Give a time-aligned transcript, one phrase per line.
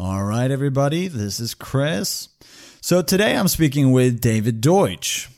[0.00, 2.28] All right, everybody, this is Chris.
[2.80, 5.28] So today I'm speaking with David Deutsch.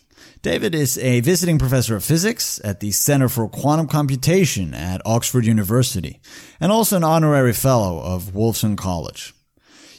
[0.42, 5.46] David is a visiting professor of physics at the Center for Quantum Computation at Oxford
[5.46, 6.20] University
[6.60, 9.32] and also an honorary fellow of Wolfson College.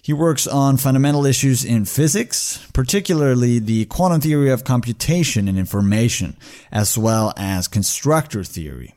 [0.04, 6.38] He works on fundamental issues in physics, particularly the quantum theory of computation and information,
[6.72, 8.94] as well as constructor theory.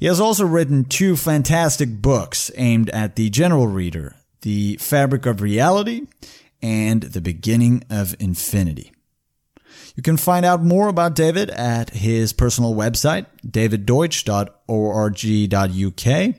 [0.00, 5.40] He has also written two fantastic books aimed at the general reader, The Fabric of
[5.40, 6.06] Reality
[6.62, 8.92] and The Beginning of Infinity.
[9.96, 16.34] You can find out more about David at his personal website, daviddeutsch.org.uk,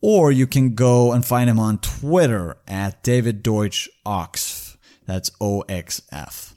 [0.00, 4.76] or you can go and find him on Twitter at David Deutsch Oxf.
[5.06, 6.54] That's O-X-F.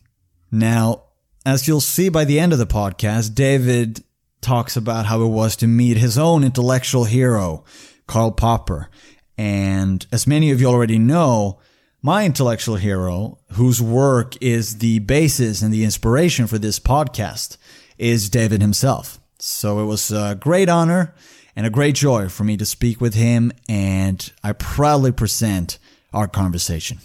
[0.51, 1.05] Now,
[1.45, 4.03] as you'll see by the end of the podcast, David
[4.41, 7.63] talks about how it was to meet his own intellectual hero,
[8.05, 8.89] Karl Popper.
[9.37, 11.59] And as many of you already know,
[12.01, 17.57] my intellectual hero, whose work is the basis and the inspiration for this podcast,
[17.97, 19.19] is David himself.
[19.39, 21.13] So it was a great honor
[21.55, 25.79] and a great joy for me to speak with him, and I proudly present
[26.13, 26.99] our conversation.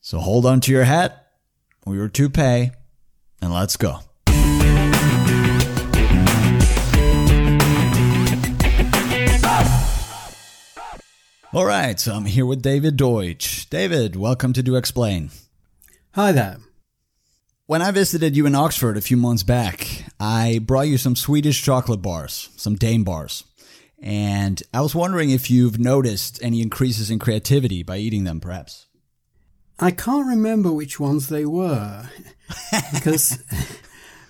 [0.00, 1.30] So hold on to your hat
[1.86, 2.70] or your toupee,
[3.40, 4.00] and let's go.
[11.54, 13.70] All right, so I'm here with David Deutsch.
[13.70, 15.30] David, welcome to Do Explain.
[16.14, 16.56] Hi there.
[17.66, 21.62] When I visited you in Oxford a few months back, I brought you some Swedish
[21.62, 23.44] chocolate bars, some Daim bars.
[24.02, 28.88] And I was wondering if you've noticed any increases in creativity by eating them, perhaps.
[29.78, 32.10] I can't remember which ones they were
[32.92, 33.40] because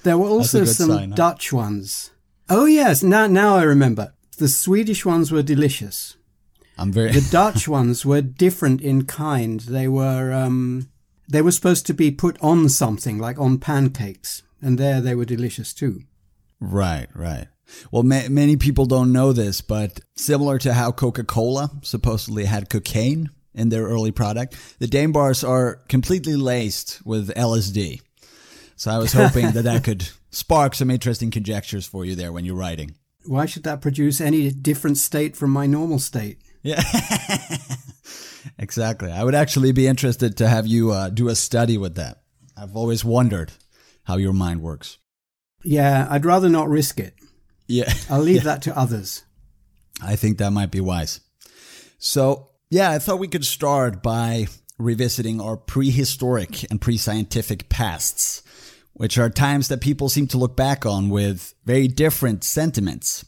[0.02, 1.16] there were also some sign, huh?
[1.16, 2.10] Dutch ones.
[2.50, 4.12] Oh yes, now now I remember.
[4.36, 6.18] The Swedish ones were delicious.
[6.78, 9.60] I'm very The Dutch ones were different in kind.
[9.60, 10.88] They were um,
[11.28, 15.24] they were supposed to be put on something like on pancakes, and there they were
[15.24, 16.02] delicious too.
[16.60, 17.48] right, right.
[17.90, 23.30] Well, ma- many people don't know this, but similar to how Coca-Cola supposedly had cocaine
[23.54, 28.00] in their early product, the Daim bars are completely laced with LSD.
[28.76, 32.44] So I was hoping that that could spark some interesting conjectures for you there when
[32.44, 32.94] you're writing.
[33.24, 36.38] Why should that produce any different state from my normal state?
[36.64, 36.82] Yeah.
[38.58, 39.12] exactly.
[39.12, 42.22] I would actually be interested to have you uh, do a study with that.
[42.56, 43.52] I've always wondered
[44.04, 44.98] how your mind works.
[45.62, 47.14] Yeah, I'd rather not risk it.
[47.66, 47.92] Yeah.
[48.10, 49.24] I'll leave that to others.
[50.02, 51.20] I think that might be wise.
[51.98, 54.46] So, yeah, I thought we could start by
[54.78, 58.42] revisiting our prehistoric and pre scientific pasts,
[58.94, 63.24] which are times that people seem to look back on with very different sentiments.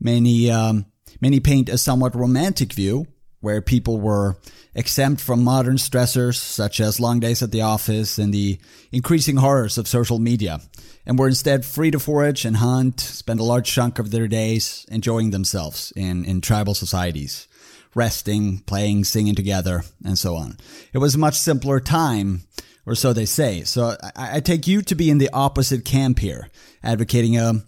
[0.00, 0.86] Many, um,
[1.20, 3.06] many paint a somewhat romantic view
[3.40, 4.36] where people were
[4.74, 8.58] exempt from modern stressors such as long days at the office and the
[8.92, 10.60] increasing horrors of social media
[11.06, 14.84] and were instead free to forage and hunt, spend a large chunk of their days
[14.90, 17.48] enjoying themselves in, in tribal societies,
[17.94, 20.58] resting, playing, singing together, and so on.
[20.92, 22.42] It was a much simpler time,
[22.84, 23.62] or so they say.
[23.64, 26.50] So I, I take you to be in the opposite camp here,
[26.82, 27.62] advocating a,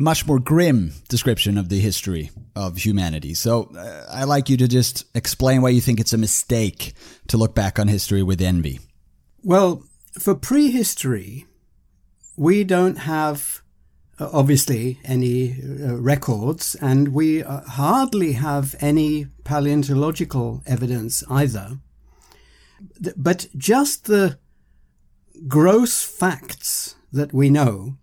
[0.00, 3.34] a much more grim description of the history of humanity.
[3.34, 6.94] So uh, I like you to just explain why you think it's a mistake
[7.28, 8.80] to look back on history with envy.
[9.42, 9.84] Well,
[10.18, 11.46] for prehistory,
[12.34, 13.60] we don't have
[14.18, 21.78] uh, obviously any uh, records, and we uh, hardly have any paleontological evidence either.
[23.04, 24.38] Th- But just the
[25.46, 27.98] gross facts that we know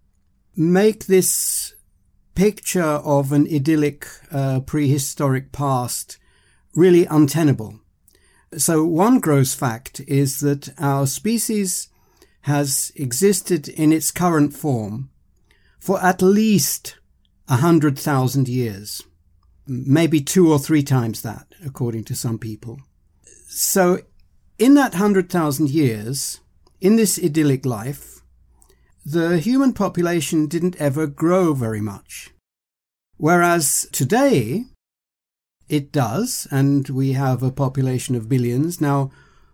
[0.55, 1.73] make this
[2.37, 6.19] picture of an idyllic uh, prehistoric past
[6.75, 7.79] really untenable.
[8.55, 11.89] So one gross fact is that our species
[12.41, 15.09] has existed in its current form
[15.79, 16.99] for at least
[17.47, 19.01] a hundred thousand years,
[19.65, 22.79] maybe two or three times that, according to some people.
[23.47, 24.01] So
[24.59, 26.39] in that hundred thousand years,
[26.81, 28.16] in this idyllic life,
[29.07, 32.33] the human population didn't ever grow very much.
[33.15, 34.65] Whereas today,
[35.69, 38.81] it does, and we have a population of billions.
[38.81, 39.09] Now,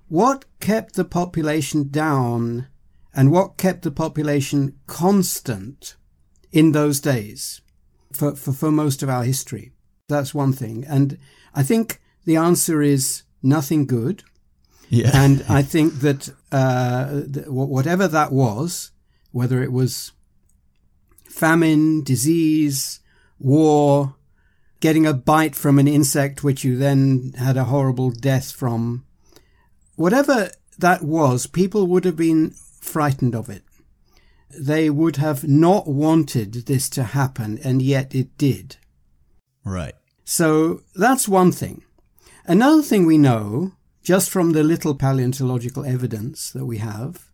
[0.08, 2.68] what kept the population down
[3.14, 5.98] and what kept the population constant
[6.52, 7.62] in those days
[8.12, 9.72] for, for, for most of our history?
[10.10, 10.84] That's one thing.
[10.90, 11.20] And
[11.54, 14.24] I think the answer is nothing good.
[14.90, 15.12] Yeah.
[15.14, 18.90] And I think that uh, th- whatever that was,
[19.34, 20.14] whether it was
[21.26, 23.02] famine, disease,
[23.40, 24.16] war,
[24.80, 29.06] getting a bite from an insect which you then had a horrible death from,
[29.96, 33.64] whatever that was, people would have been frightened of it.
[34.58, 38.78] They would have not wanted this to happen, and yet it did.
[39.66, 39.96] Right.
[40.24, 41.84] So that's one thing.
[42.46, 43.72] Another thing we know,
[44.04, 47.32] just from the little paleontological evidence that we have,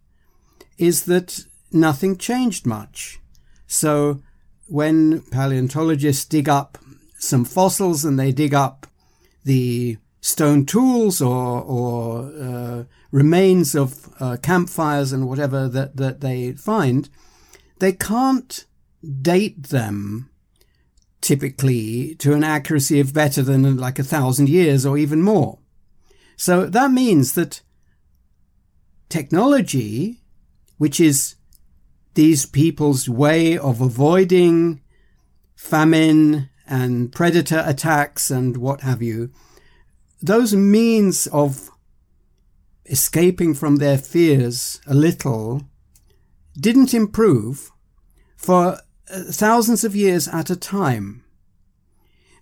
[0.77, 3.19] is that nothing changed much.
[3.67, 4.21] So
[4.67, 6.77] when paleontologists dig up
[7.17, 8.87] some fossils and they dig up
[9.43, 16.53] the stone tools or, or uh, remains of uh, campfires and whatever that, that they
[16.53, 17.09] find,
[17.79, 18.65] they can't
[19.21, 20.29] date them
[21.21, 25.59] typically to an accuracy of better than like a thousand years or even more.
[26.37, 27.61] So that means that
[29.09, 30.21] technology,
[30.77, 31.35] which is
[32.13, 34.81] these people's way of avoiding
[35.55, 39.31] famine and predator attacks and what have you,
[40.21, 41.69] those means of
[42.85, 45.61] escaping from their fears a little
[46.59, 47.71] didn't improve
[48.35, 48.79] for
[49.11, 51.23] uh, thousands of years at a time.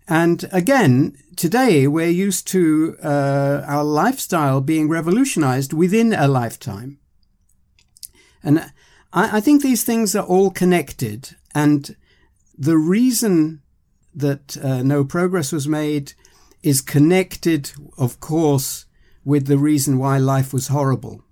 [0.07, 6.99] And again, today we're used to uh, our lifestyle being revolutionized within a lifetime.
[8.41, 8.71] And
[9.13, 11.35] I, I think these things are all connected.
[11.53, 11.95] And
[12.57, 13.61] the reason
[14.13, 16.13] that uh, no progress was made
[16.63, 18.85] is connected, of course,
[19.23, 21.23] with the reason why life was horrible.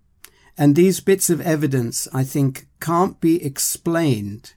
[0.57, 4.53] And these bits of evidence, I think, can't be explained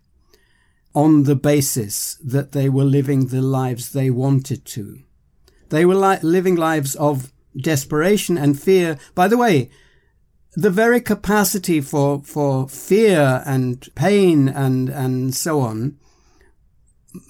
[0.94, 5.00] on the basis that they were living the lives they wanted to.
[5.70, 8.98] They were li- living lives of desperation and fear.
[9.14, 9.70] By the way,
[10.54, 15.96] the very capacity for, for fear and pain and, and so on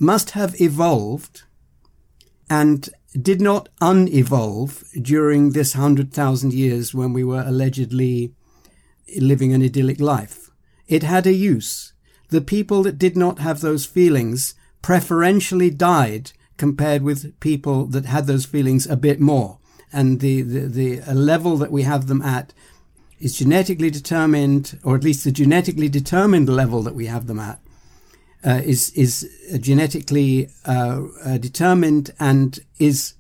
[0.01, 1.43] must have evolved
[2.51, 2.89] and
[3.21, 8.33] did not unevolve during this hundred thousand years when we were allegedly
[9.19, 10.51] living an idyllic life.
[10.87, 11.93] It had a use
[12.31, 18.27] the people that did not have those feelings preferentially died compared with people that had
[18.27, 19.59] those feelings a bit more.
[19.93, 22.53] And the, the, the level that we have them at
[23.21, 27.61] is genetically determined, or at least the genetically determined level that we have them at,
[28.45, 29.29] uh, is is
[29.61, 33.15] genetically uh, uh, determined and is,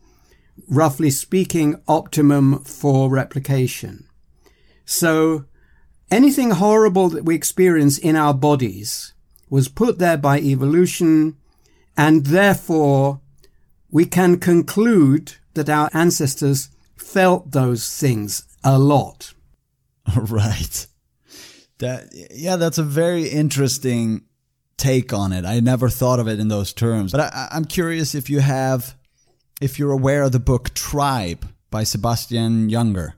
[0.68, 4.06] roughly speaking, optimum for replication.
[4.84, 5.44] So
[6.10, 9.12] Anything horrible that we experience in our bodies
[9.50, 11.36] was put there by evolution,
[11.98, 13.20] and therefore
[13.90, 19.34] we can conclude that our ancestors felt those things a lot.
[20.16, 20.86] Right.
[21.78, 24.24] That yeah, that's a very interesting
[24.76, 25.44] take on it.
[25.44, 27.12] I never thought of it in those terms.
[27.12, 28.96] But I, I'm curious if you have,
[29.60, 33.12] if you're aware of the book Tribe by Sebastian Junger.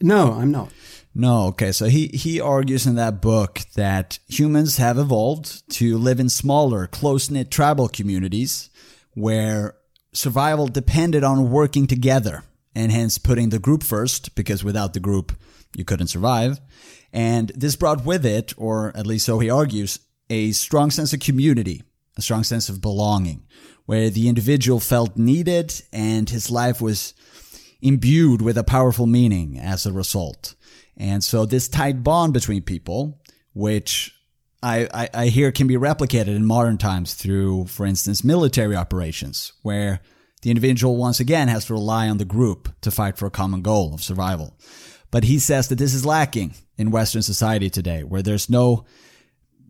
[0.00, 0.70] No, I'm not.
[1.14, 1.72] No, okay.
[1.72, 6.86] So he, he argues in that book that humans have evolved to live in smaller,
[6.86, 8.70] close knit tribal communities
[9.14, 9.76] where
[10.12, 12.42] survival depended on working together
[12.74, 15.32] and hence putting the group first because without the group,
[15.76, 16.60] you couldn't survive.
[17.12, 20.00] And this brought with it, or at least so he argues,
[20.30, 21.82] a strong sense of community,
[22.16, 23.46] a strong sense of belonging
[23.86, 27.14] where the individual felt needed and his life was
[27.82, 30.54] imbued with a powerful meaning as a result.
[30.96, 33.20] And so this tight bond between people,
[33.52, 34.14] which
[34.62, 39.52] I, I, I hear can be replicated in modern times through, for instance, military operations,
[39.62, 40.00] where
[40.42, 43.60] the individual once again has to rely on the group to fight for a common
[43.60, 44.56] goal of survival.
[45.14, 48.84] But he says that this is lacking in Western society today, where there's no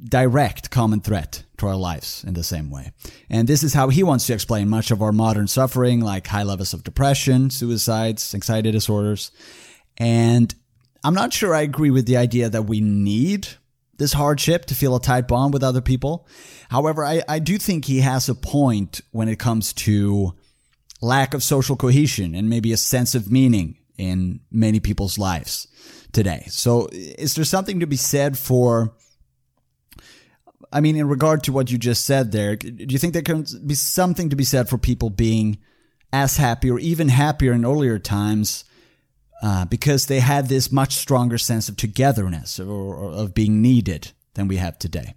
[0.02, 2.92] direct common threat to our lives in the same way.
[3.28, 6.44] And this is how he wants to explain much of our modern suffering, like high
[6.44, 9.32] levels of depression, suicides, anxiety disorders.
[9.98, 10.54] And
[11.04, 13.46] I'm not sure I agree with the idea that we need
[13.98, 16.26] this hardship to feel a tight bond with other people.
[16.70, 20.32] However, I, I do think he has a point when it comes to
[21.02, 25.68] lack of social cohesion and maybe a sense of meaning in many people's lives
[26.12, 26.44] today.
[26.48, 28.94] So is there something to be said for
[30.72, 33.46] I mean, in regard to what you just said there, do you think there can
[33.64, 35.58] be something to be said for people being
[36.12, 38.64] as happy or even happier in earlier times
[39.42, 44.12] uh, because they had this much stronger sense of togetherness or, or of being needed
[44.34, 45.14] than we have today.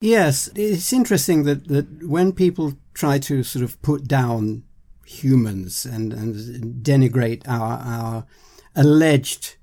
[0.00, 4.62] Yes, it's interesting that, that when people try to sort of put down
[5.06, 8.26] humans and, and denigrate our, our
[8.74, 9.56] alleged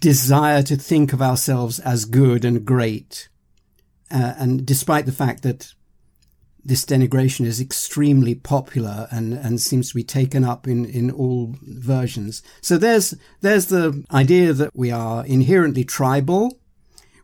[0.00, 3.28] desire to think of ourselves as good and great,
[4.10, 5.74] uh, and despite the fact that
[6.64, 11.54] this denigration is extremely popular and, and seems to be taken up in, in all
[11.62, 12.42] versions.
[12.60, 16.58] So there's, there's the idea that we are inherently tribal,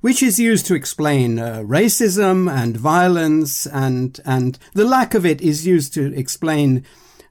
[0.00, 5.42] which is used to explain uh, racism and violence and, and the lack of it
[5.42, 6.85] is used to explain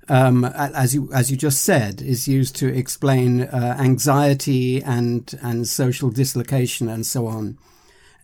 [0.07, 5.67] um, as you as you just said, is used to explain uh, anxiety and and
[5.67, 7.57] social dislocation and so on.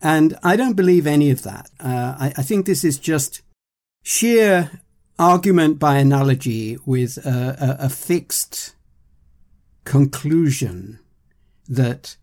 [0.01, 1.69] And I don't believe any of that.
[1.79, 3.43] Uh, I, I, think this is just
[4.01, 4.81] sheer
[5.19, 8.73] argument by analogy with a, a, a fixed
[9.85, 10.99] conclusion
[11.69, 12.17] that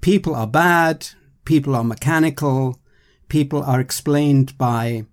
[0.00, 1.08] people are bad,
[1.44, 2.80] people are mechanical,
[3.28, 5.04] people are explained by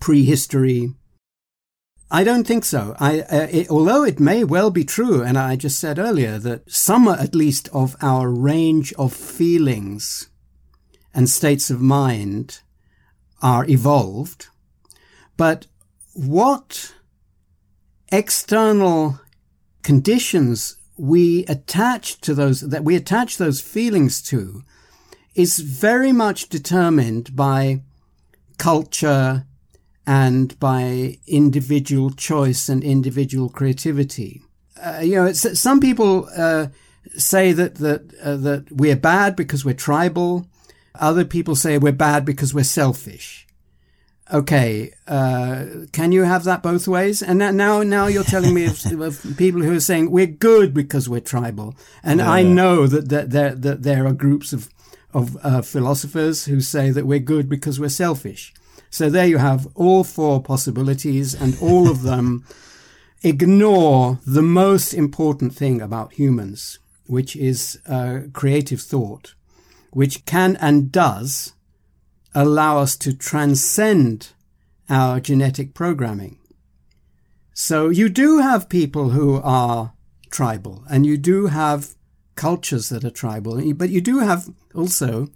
[0.00, 0.94] prehistory.
[2.10, 2.94] I don't think so.
[3.00, 6.70] I, uh, it, although it may well be true, and I just said earlier that
[6.70, 10.28] some at least of our range of feelings
[11.12, 12.60] and states of mind
[13.42, 14.46] are evolved,
[15.36, 15.66] but
[16.14, 16.94] what
[18.12, 19.20] external
[19.82, 24.62] conditions we attach to those, that we attach those feelings to
[25.34, 27.82] is very much determined by
[28.58, 29.44] culture
[30.06, 34.42] and by individual choice and individual creativity.
[34.80, 36.68] Uh, you know, some people uh,
[37.16, 40.46] say that that uh, that we're bad because we're tribal.
[40.94, 43.46] Other people say we're bad because we're selfish
[44.32, 47.22] okay, uh, can you have that both ways?
[47.22, 51.08] And now, now you're telling me of, of, people who are saying we're good because
[51.08, 51.74] we're tribal.
[52.02, 52.30] And yeah.
[52.30, 54.68] I know that, that there, that there are groups of,
[55.14, 58.52] of uh, philosophers who say that we're good because we're selfish.
[58.90, 62.44] So there you have all four possibilities and all of them
[63.22, 69.34] ignore the most important thing about humans, which is uh, creative thought,
[69.90, 71.54] which can and does
[72.34, 74.32] allow us to transcend
[74.88, 76.38] our genetic programming.
[77.54, 79.94] So you do have people who are
[80.30, 81.94] tribal and you do have
[82.34, 85.28] cultures that are tribal, but you do have also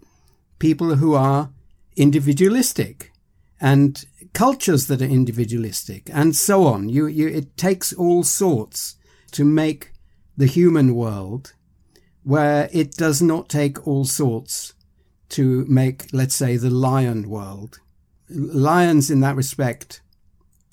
[0.59, 1.51] people who are
[1.97, 3.10] individualistic
[3.61, 6.89] and cultures that are individualistic and so on.
[6.89, 8.97] You, you, it takes all sorts
[9.33, 9.93] to make
[10.37, 11.53] the human world
[12.23, 14.75] where it does not take all sorts
[15.31, 17.81] to make, let's say, the lion world.
[18.29, 20.01] Lions, in that respect,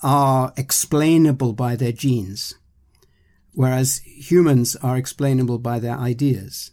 [0.02, 2.54] are explainable by their genes,
[3.52, 6.70] whereas humans are explainable by their ideas.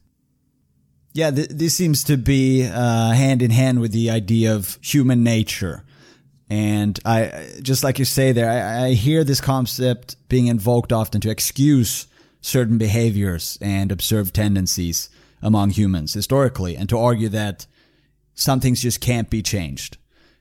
[1.13, 5.24] Yeah, th- this seems to be uh, hand in hand with the idea of human
[5.24, 5.84] nature.
[6.50, 11.22] And I, just like you say there, I, I hear this concept being invoked often
[11.22, 12.08] to excuse
[12.42, 15.10] certain behaviors and observed tendencies
[15.42, 17.66] among humans historically, and to argue that
[18.36, 19.98] some things just can't be changed.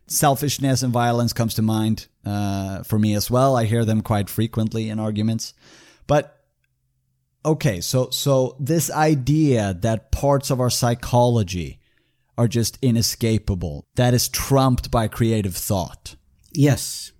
[0.06, 3.56] Selfishness and violence comes to mind uh, for me as well.
[3.56, 5.54] I hear them quite frequently in arguments.
[6.06, 6.44] But
[7.44, 11.80] okay, so so this idea that parts of our psychology
[12.36, 16.16] are just inescapable, that is trumped by creative thought.
[16.52, 17.12] Yes.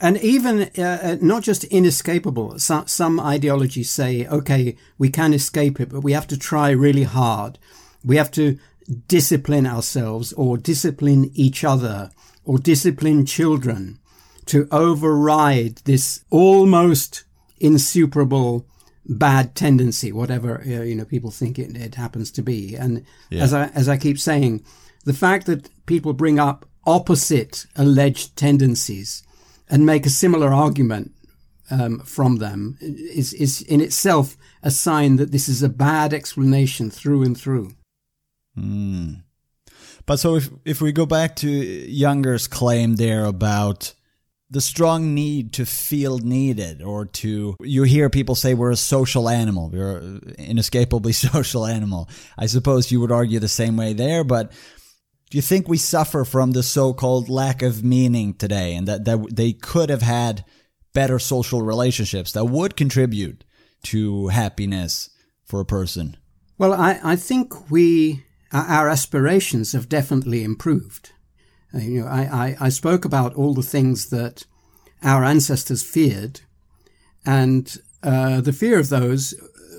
[0.00, 5.80] And even uh, uh not just inescapable, some, some ideologies say, okay, we can escape
[5.80, 7.58] it, but we have to try really hard.
[8.04, 8.58] We have to
[9.06, 12.10] discipline ourselves or discipline each other
[12.44, 13.98] or discipline children
[14.46, 17.24] to override this almost
[17.60, 18.66] insuperable
[19.10, 22.76] bad tendency, whatever uh, you know people think it, it happens to be.
[22.76, 23.42] And yeah.
[23.42, 24.64] as I as I keep saying,
[25.04, 29.22] the fact that people bring up opposite alleged tendencies
[29.68, 31.12] and make a similar argument
[31.70, 36.90] um, from them is is in itself a sign that this is a bad explanation
[36.90, 37.72] through and through.
[38.56, 39.22] Mm.
[40.06, 43.94] But so if if we go back to Junger's claim there about
[44.50, 49.28] the strong need to feel needed or to you hear people say we're a social
[49.28, 54.52] animal we're inescapably social animal i suppose you would argue the same way there but
[55.30, 59.24] do you think we suffer from the so-called lack of meaning today and that, that
[59.30, 60.44] they could have had
[60.92, 63.44] better social relationships that would contribute
[63.82, 65.10] to happiness
[65.44, 66.16] for a person
[66.58, 71.12] well i, I think we our aspirations have definitely improved.
[71.74, 74.44] Uh, you know, I, I, I, spoke about all the things that
[75.02, 76.40] our ancestors feared,
[77.24, 79.34] and uh, the fear of those,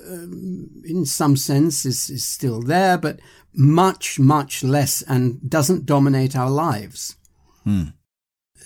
[0.08, 3.20] um, in some sense, is, is still there, but
[3.52, 7.16] much, much less and doesn't dominate our lives.
[7.64, 7.88] Hmm.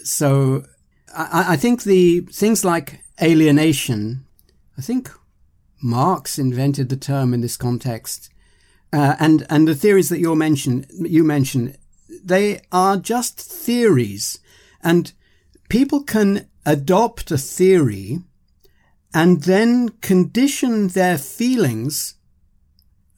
[0.04, 0.64] So
[1.14, 4.24] I, I think the things like alienation,
[4.78, 5.10] I think
[5.82, 8.30] Marx invented the term in this context
[8.92, 11.76] uh, and and the theories that you mentioned you mentioned
[12.08, 14.38] they are just theories
[14.86, 15.12] And
[15.68, 18.20] people can adopt a theory
[19.12, 22.14] and then condition their feelings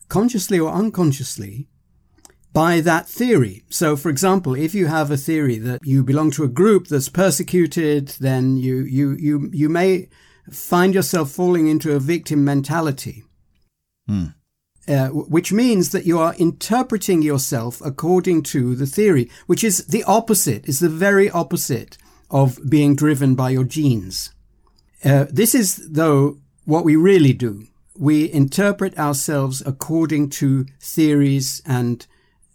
[0.09, 1.69] consciously or unconsciously
[2.55, 3.65] by that theory.
[3.69, 7.11] So, for example, if you have a theory that you belong to a group that's
[7.11, 10.09] persecuted, then you, you, you, you may
[10.51, 13.25] find yourself falling into a victim mentality.
[14.07, 14.29] Hmm.
[14.89, 20.03] Uh, which means that you are interpreting yourself according to the theory, which is the
[20.05, 21.99] opposite, is the very opposite
[22.31, 24.33] of being driven by your genes.
[25.05, 27.67] Uh, this is, though, what we really do.
[27.99, 32.07] We interpret ourselves according to theories and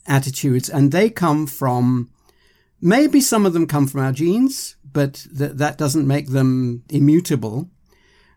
[0.08, 2.10] attitudes, and they come from,
[2.82, 7.70] maybe some of them come from our genes, but th- that doesn't make them immutable.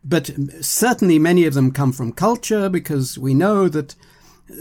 [0.09, 3.97] But certainly many of them come from culture because we know that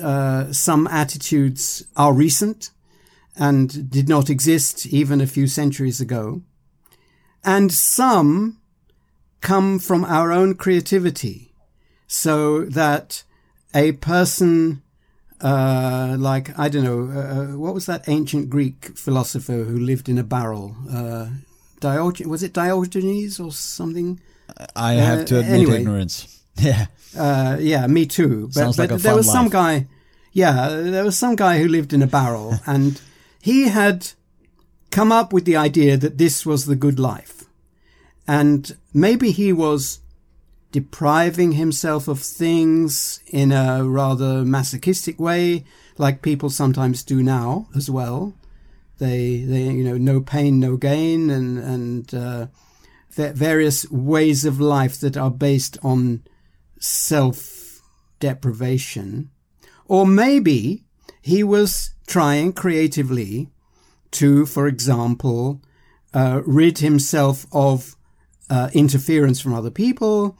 [0.01, 2.71] uh, some attitudes are recent
[3.35, 6.41] and did not exist even a few centuries ago.
[7.43, 8.59] And some
[9.41, 11.53] come from our own creativity
[12.07, 13.23] so that
[13.75, 14.81] a person
[15.41, 20.07] uh, like I don't know, uh, uh, what was that ancient Greek philosopher who lived
[20.07, 20.75] in a barrel?
[20.89, 21.27] Uh,
[21.81, 24.19] Diogenes was it Diogenes or something?
[24.75, 26.31] I have to uh, admit anyway, ignorance.
[26.57, 26.85] Yeah,
[27.17, 28.45] uh, yeah, me too.
[28.47, 29.33] But, Sounds but like a there was life.
[29.33, 29.87] some guy.
[30.31, 33.01] Yeah, there was some guy who lived in a barrel, and
[33.41, 34.07] he had
[34.91, 37.43] come up with the idea that this was the good life,
[38.25, 39.99] and maybe he was
[40.71, 45.63] depriving himself of things in a rather masochistic way,
[45.97, 48.33] like people sometimes do now as well.
[48.97, 52.47] They, they, you know, no pain, no gain, and and uh,
[53.15, 56.23] various ways of life that are based on
[56.79, 57.81] self
[58.19, 59.29] deprivation,
[59.87, 60.83] or maybe
[61.21, 63.49] he was trying creatively
[64.11, 65.61] to, for example,
[66.13, 67.95] uh, rid himself of
[68.49, 70.37] uh, interference from other people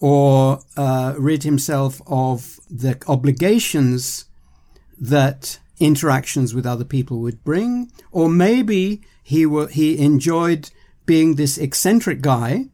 [0.00, 4.26] or uh, rid himself of the obligations
[4.98, 10.70] that interactions with other people would bring, or maybe he were, he enjoyed
[11.08, 12.66] being this eccentric guy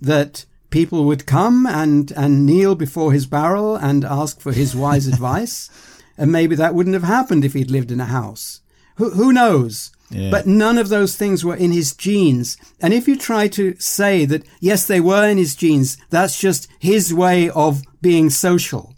[0.00, 5.06] that people would come and and kneel before his barrel and ask for his wise
[5.14, 5.68] advice,
[6.16, 8.62] and maybe that wouldn't have happened if he'd lived in a house.
[8.96, 9.90] Who who knows?
[10.30, 12.58] But none of those things were in his genes.
[12.82, 16.68] And if you try to say that, yes, they were in his genes, that's just
[16.78, 18.94] his way of being social.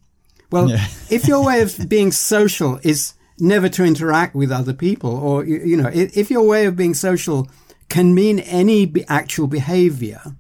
[0.51, 0.87] Well, yeah.
[1.11, 5.77] if your way of being social is never to interact with other people, or, you
[5.77, 7.49] know, if your way of being social
[7.89, 10.37] can mean any actual behavior,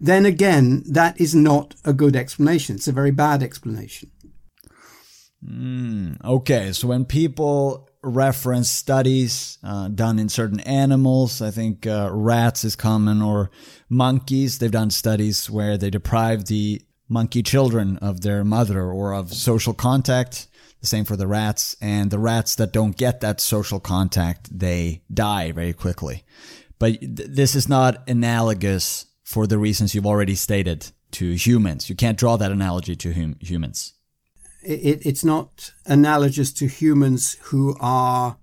[0.00, 2.76] then again, that is not a good explanation.
[2.76, 4.10] It's a very bad explanation.
[5.44, 11.42] Mm, okay, so when people reference studies uh, done in certain animals.
[11.42, 13.50] I think uh, rats is common or
[13.88, 14.58] monkeys.
[14.58, 19.74] They've done studies where they deprive the monkey children of their mother or of social
[19.74, 20.46] contact.
[20.80, 21.76] The same for the rats.
[21.80, 26.24] And the rats that don't get that social contact, they die very quickly.
[26.80, 31.88] But th- this is not analogous for the reasons you've already stated to humans.
[31.88, 33.94] You can't draw that analogy to hum- humans
[34.62, 38.36] it, it's not analogous to humans who are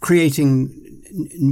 [0.00, 1.02] creating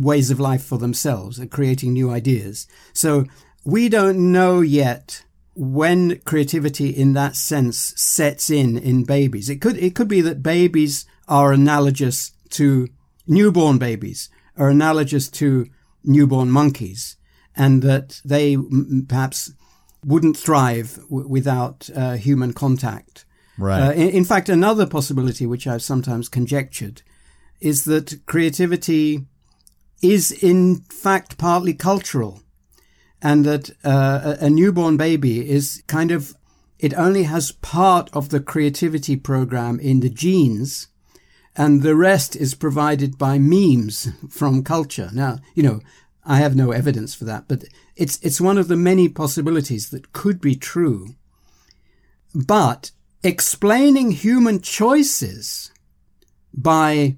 [0.03, 2.67] ways of life for themselves and creating new ideas.
[2.93, 3.27] So
[3.65, 5.25] we don't know yet
[5.55, 9.49] when creativity in that sense sets in in babies.
[9.49, 12.89] It could, it could be that babies are analogous to
[13.27, 15.67] newborn babies are analogous to
[16.05, 17.17] newborn monkeys
[17.57, 18.57] and that they
[19.09, 19.53] perhaps
[20.05, 23.25] wouldn't thrive w- without uh, human contact.
[23.59, 23.81] Right.
[23.81, 27.03] Uh, in, in, fact, another possibility, which I've sometimes conjectured,
[27.61, 29.27] is that creativity
[30.03, 32.41] is in fact partly cultural,
[33.21, 36.35] and that uh, a, a newborn baby is kind of
[36.81, 40.89] it only has part of the creativity program in the genes,
[41.57, 45.11] and the rest is provided by memes from culture.
[45.13, 45.81] Now, you know,
[46.25, 47.65] I have no evidence for that, but
[47.97, 51.15] it's it's one of the many possibilities that could be true.
[52.35, 55.73] But explaining human choices
[56.55, 57.17] by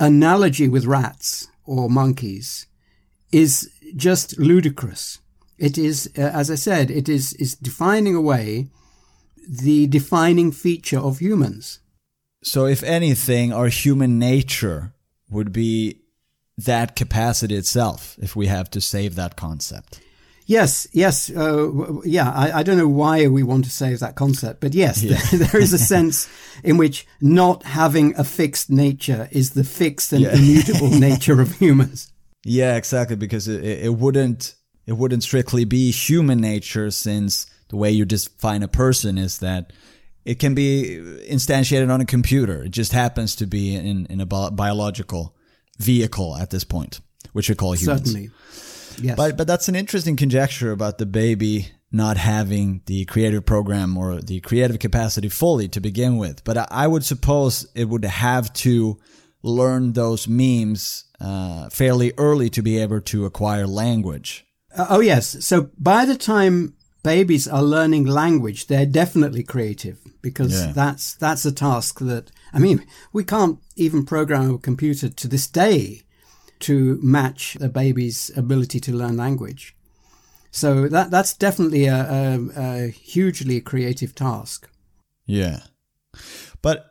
[0.00, 2.66] analogy with rats or monkeys
[3.32, 5.18] is just ludicrous.
[5.58, 8.68] It is, uh, as I said, it is, is defining away
[9.48, 11.80] the defining feature of humans.
[12.48, 14.94] So, if anything, our human nature
[15.28, 16.00] would be
[16.56, 20.00] that capacity itself if we have to save that concept.
[20.46, 22.32] Yes, yes, uh, yeah.
[22.32, 25.18] I, I, don't know why we want to save that concept, but yes, yeah.
[25.32, 26.26] there is a sense
[26.64, 30.34] in which not having a fixed nature is the fixed and yeah.
[30.34, 32.10] immutable nature of humans.
[32.44, 33.16] Yeah, exactly.
[33.16, 34.54] Because it, it wouldn't
[34.86, 39.74] it wouldn't strictly be human nature, since the way you define a person is that
[40.28, 42.62] it can be instantiated on a computer.
[42.62, 45.34] It just happens to be in, in a biological
[45.78, 47.00] vehicle at this point,
[47.32, 48.10] which we call humans.
[48.10, 48.30] Certainly.
[49.00, 49.16] Yes.
[49.16, 54.20] But but that's an interesting conjecture about the baby not having the creative program or
[54.20, 56.44] the creative capacity fully to begin with.
[56.44, 58.98] But I, I would suppose it would have to
[59.42, 64.44] learn those memes uh, fairly early to be able to acquire language.
[64.76, 65.42] Uh, oh yes.
[65.46, 70.72] So by the time babies are learning language, they're definitely creative because yeah.
[70.72, 75.46] that's that's a task that I mean we can't even program a computer to this
[75.46, 76.02] day
[76.60, 79.76] to match a baby's ability to learn language.
[80.50, 84.68] So that that's definitely a, a, a hugely creative task.
[85.26, 85.60] Yeah,
[86.62, 86.87] but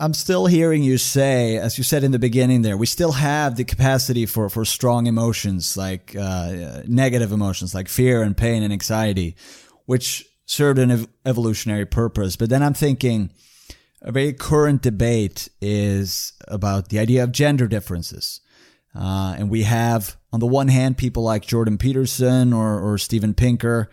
[0.00, 3.56] I'm still hearing you say, as you said in the beginning there, we still have
[3.56, 8.72] the capacity for, for strong emotions, like uh, negative emotions, like fear and pain and
[8.72, 9.36] anxiety,
[9.84, 12.34] which served an ev- evolutionary purpose.
[12.34, 13.30] But then I'm thinking
[14.00, 18.40] a very current debate is about the idea of gender differences.
[18.94, 23.34] Uh, and we have, on the one hand, people like Jordan Peterson or, or Steven
[23.34, 23.90] Pinker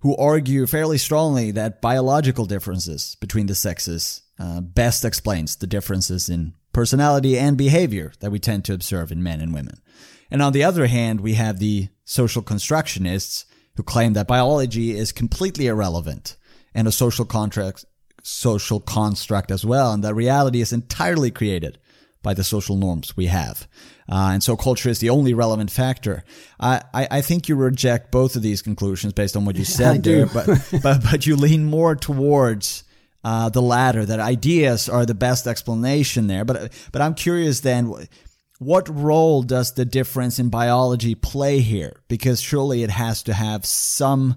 [0.00, 6.28] who argue fairly strongly that biological differences between the sexes uh, best explains the differences
[6.28, 9.80] in personality and behavior that we tend to observe in men and women.
[10.30, 13.44] And on the other hand, we have the social constructionists
[13.76, 16.36] who claim that biology is completely irrelevant
[16.74, 17.84] and a social contract,
[18.22, 21.78] social construct as well, and that reality is entirely created
[22.22, 23.68] by the social norms we have.
[24.08, 26.24] Uh, and so culture is the only relevant factor.
[26.58, 30.02] I, I, I, think you reject both of these conclusions based on what you said
[30.02, 30.46] there, but,
[30.82, 32.82] but, but you lean more towards
[33.26, 36.44] uh, the latter, that ideas are the best explanation there.
[36.44, 37.92] But, but I'm curious then,
[38.60, 41.96] what role does the difference in biology play here?
[42.06, 44.36] Because surely it has to have some,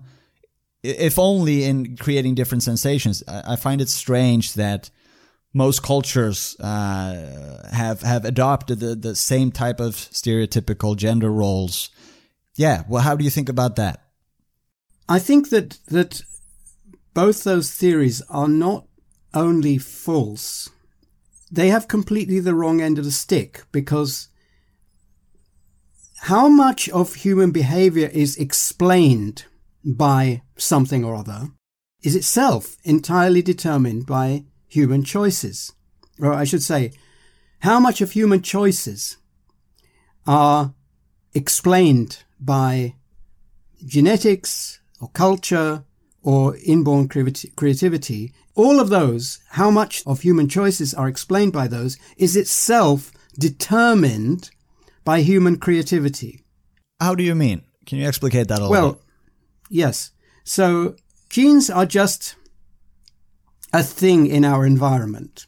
[0.82, 3.22] if only in creating different sensations.
[3.28, 4.90] I, find it strange that
[5.54, 11.92] most cultures uh, have have adopted the, the same type of stereotypical gender roles.
[12.56, 14.02] Yeah, well, how do you think about that?
[15.08, 16.24] I think that that
[17.20, 18.88] both those theories are not
[19.34, 20.70] only false;
[21.52, 24.30] they have completely the wrong end of the stick because
[26.32, 29.44] how much of human behavior is explained
[29.84, 31.50] by something or other
[32.02, 35.74] is itself entirely determined by human choices.
[36.22, 36.94] Or I should say,
[37.60, 39.18] how much of human choices
[40.26, 40.74] are
[41.34, 42.96] explained by
[43.86, 45.84] genetics or culture
[46.24, 51.98] or inborn creativity, all of those, how much of human choices are explained by those,
[52.18, 54.50] is itself determined
[55.06, 56.44] by human creativity.
[57.00, 57.64] How do you mean?
[57.86, 59.02] Can you explicate that a little well, bit?
[59.70, 60.12] yes.
[60.44, 60.96] So
[61.30, 62.36] genes are just
[63.72, 65.48] a thing in our environment,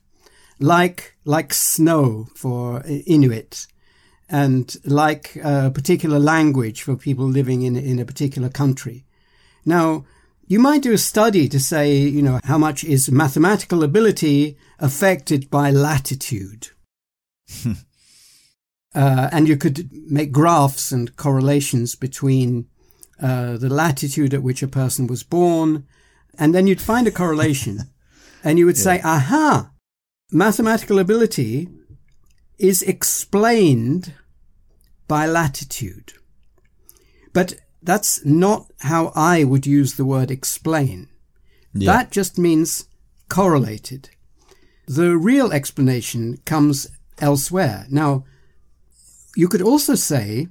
[0.60, 3.68] like like snow for Inuit,
[4.30, 9.06] and like a particular language for people living in in a particular country.
[9.66, 10.06] Now,
[10.52, 15.50] you might do a study to say, you know, how much is mathematical ability affected
[15.50, 16.68] by latitude.
[18.94, 22.68] uh, and you could make graphs and correlations between
[23.22, 25.88] uh, the latitude at which a person was born,
[26.38, 27.80] and then you'd find a correlation
[28.44, 28.84] and you would yeah.
[28.84, 29.72] say, aha,
[30.34, 31.70] mathematical ability
[32.60, 34.16] is explained
[35.08, 36.12] by latitude.
[37.32, 41.10] But that's not how I would use the word explain.
[41.74, 41.92] Yeah.
[41.92, 42.86] That just means
[43.30, 44.10] correlated.
[44.88, 46.88] The real explanation comes
[47.20, 47.86] elsewhere.
[47.90, 48.26] Now,
[49.36, 50.48] you could also say,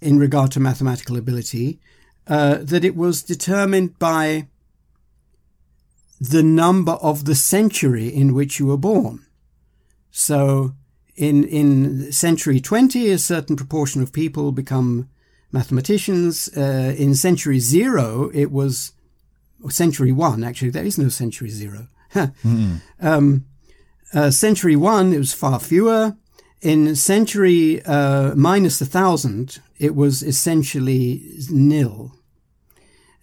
[0.00, 1.78] in regard to mathematical ability,
[2.26, 4.48] uh, that it was determined by
[6.20, 9.26] the number of the century in which you were born.
[10.10, 10.74] So
[11.16, 15.08] in, in century 20, a certain proportion of people become
[15.52, 16.48] mathematicians.
[16.56, 18.92] Uh, in century zero, it was
[19.68, 21.88] century one, actually, there is no century zero.
[22.14, 22.80] mm.
[23.00, 23.44] um,
[24.12, 26.16] uh, century one, it was far fewer.
[26.60, 32.12] In century uh, minus a thousand, it was essentially nil.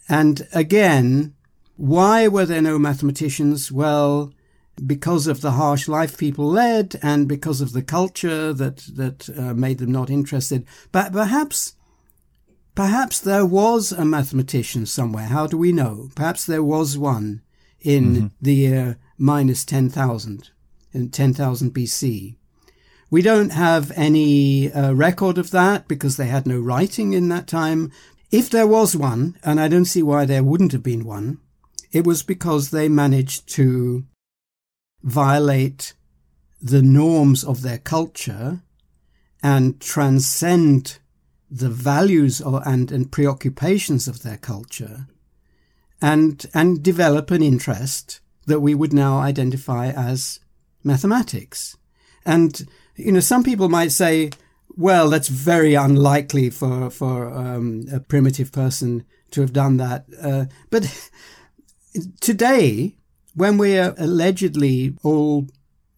[0.10, 1.36] And again,
[1.78, 3.72] why were there no mathematicians?
[3.72, 4.34] Well,
[4.86, 9.54] because of the harsh life people led and because of the culture that, that uh,
[9.54, 10.65] made them not interested.
[10.92, 11.76] But perhaps,
[12.80, 15.26] perhaps there was a mathematician somewhere.
[15.26, 16.10] How do we know?
[16.15, 17.42] Perhaps there was one
[17.82, 18.28] in mm-hmm.
[18.42, 20.50] the year minus 10,000,
[20.94, 22.38] in 10,000 BC.
[23.10, 27.48] We don't have any uh, record of that because they had no writing in that
[27.48, 27.92] time.
[28.32, 31.39] If there was one, and I don't see why there wouldn't have been one,
[31.92, 34.06] it was because they managed to
[35.04, 35.96] violate
[36.62, 38.62] the norms of their culture
[39.44, 40.99] and transcend
[41.50, 45.08] the values and, and preoccupations of their culture
[46.02, 50.40] and, and develop an interest that we would now identify as
[50.84, 51.76] mathematics.
[52.26, 54.32] And, you know, some people might say,
[54.76, 60.06] well, that's very unlikely for, for um, a primitive person to have done that.
[60.22, 61.12] Uh, but
[62.22, 62.96] today,
[63.36, 65.48] when we are allegedly all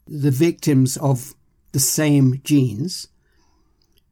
[0.07, 1.33] the victims of
[1.71, 3.07] the same genes,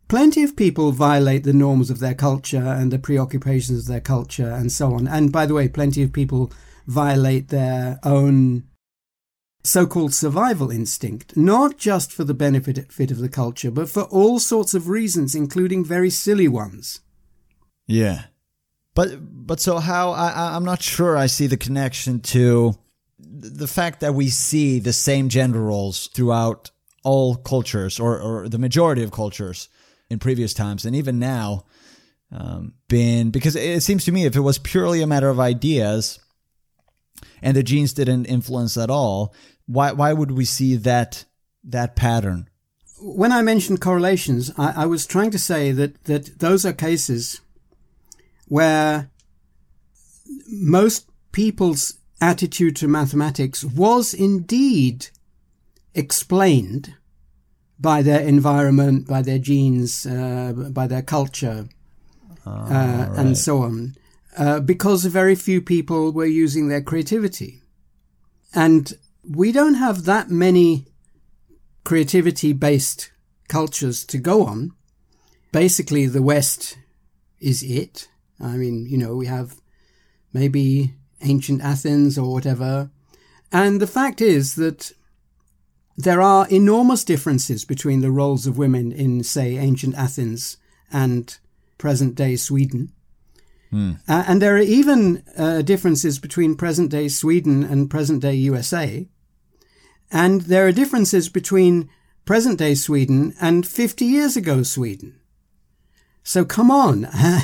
[0.09, 4.51] plenty of people violate the norms of their culture and the preoccupations of their culture
[4.51, 5.07] and so on.
[5.07, 6.51] And by the way, plenty of people
[6.85, 8.63] violate their own
[9.63, 14.39] so-called survival instinct, not just for the benefit fit of the culture, but for all
[14.39, 17.01] sorts of reasons, including very silly ones.
[17.85, 18.25] Yeah.
[18.95, 22.75] But but so how I I'm not sure I see the connection to
[23.19, 26.71] the fact that we see the same gender roles throughout
[27.03, 29.69] all cultures or, or the majority of cultures
[30.09, 30.85] in previous times.
[30.85, 31.65] And even now
[32.31, 36.19] um, been because it seems to me if it was purely a matter of ideas
[37.41, 39.33] and the genes didn't influence at all
[39.65, 41.25] why why would we see that
[41.63, 42.49] that pattern?
[43.01, 47.41] When I mentioned correlations I, I was trying to say that that those are cases
[48.47, 49.09] where
[50.47, 55.07] most people's attitude to mathematics was indeed
[55.95, 56.95] explained
[57.79, 61.67] by their environment, by their genes, uh, by their culture,
[62.45, 63.09] uh, right.
[63.15, 63.95] and so on,
[64.37, 67.61] uh, because very few people were using their creativity.
[68.53, 70.85] And we don't have that many
[71.83, 73.11] creativity based
[73.47, 74.71] cultures to go on.
[75.51, 76.77] Basically, the West
[77.39, 78.07] is it.
[78.39, 79.55] I mean, you know, we have
[80.33, 82.89] maybe ancient Athens or whatever.
[83.51, 84.91] And the fact is that
[85.99, 90.55] there are enormous differences between the roles of women in, say, ancient Athens
[90.93, 91.37] and
[91.77, 92.93] present day Sweden.
[93.69, 93.91] Hmm.
[94.07, 99.09] Uh, and there are even uh, differences between present day Sweden and present day USA.
[100.09, 101.89] And there are differences between
[102.23, 105.19] present day Sweden and 50 years ago Sweden.
[106.23, 107.05] So come on.
[107.11, 107.41] uh,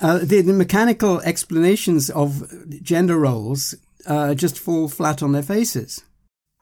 [0.00, 3.76] uh, the, the, mechanical explanations of gender roles
[4.06, 6.02] uh, just fall flat on their faces.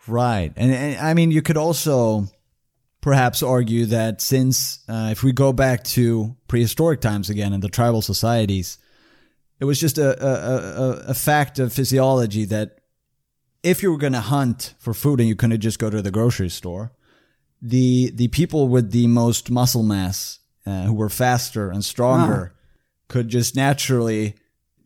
[0.09, 0.53] Right.
[0.57, 2.29] And, and I mean, you could also
[3.01, 7.68] perhaps argue that since uh, if we go back to prehistoric times again and the
[7.68, 8.79] tribal societies,
[9.61, 12.79] it was just a, a, a, a fact of physiology that
[13.62, 16.11] if you were going to hunt for food and you couldn't just go to the
[16.11, 16.92] grocery store,
[17.61, 22.59] the the people with the most muscle mass uh, who were faster and stronger ah.
[23.09, 24.37] could just naturally,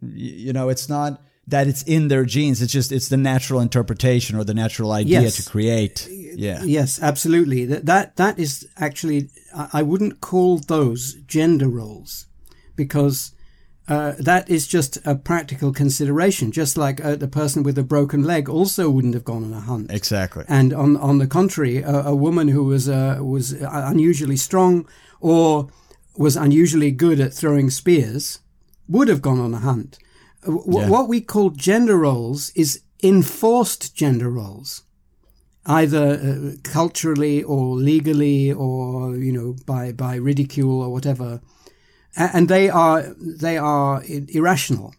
[0.00, 2.62] you know, it's not that it's in their genes.
[2.62, 5.36] It's just it's the natural interpretation or the natural idea yes.
[5.36, 6.08] to create.
[6.10, 6.62] Yeah.
[6.62, 7.64] Yes, absolutely.
[7.66, 9.30] That that that is actually
[9.72, 12.26] I wouldn't call those gender roles
[12.76, 13.32] because
[13.88, 16.52] uh, that is just a practical consideration.
[16.52, 19.60] Just like uh, the person with a broken leg also wouldn't have gone on a
[19.60, 19.90] hunt.
[19.90, 20.44] Exactly.
[20.48, 24.86] And on on the contrary, a, a woman who was uh, was unusually strong
[25.20, 25.68] or
[26.16, 28.38] was unusually good at throwing spears
[28.88, 29.98] would have gone on a hunt.
[30.44, 30.88] W- yeah.
[30.88, 34.82] What we call gender roles is enforced gender roles,
[35.66, 41.40] either uh, culturally or legally or you know by by ridicule or whatever,
[42.16, 44.94] and they are they are irrational.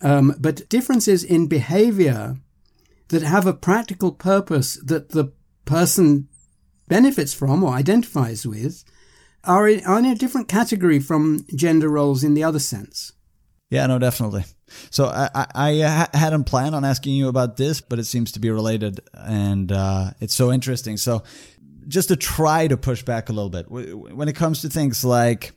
[0.00, 2.36] Um, but differences in behavior
[3.08, 5.32] that have a practical purpose that the
[5.64, 6.28] person
[6.86, 8.84] benefits from or identifies with
[9.44, 13.12] are in, are in a different category from gender roles in the other sense.
[13.70, 14.44] Yeah, no, definitely.
[14.90, 18.40] So I, I, I hadn't planned on asking you about this, but it seems to
[18.40, 20.96] be related, and uh, it's so interesting.
[20.96, 21.22] So
[21.86, 25.52] just to try to push back a little bit, when it comes to things like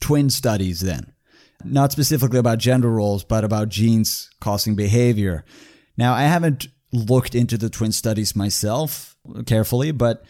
[0.00, 1.12] twin studies, then
[1.64, 5.44] not specifically about gender roles, but about genes causing behavior.
[5.96, 9.16] Now, I haven't looked into the twin studies myself
[9.46, 10.24] carefully, but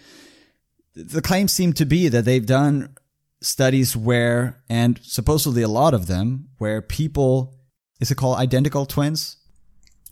[0.94, 2.94] the claims seem to be that they've done
[3.40, 7.58] studies where, and supposedly a lot of them, where people,
[8.00, 9.36] is it called identical twins?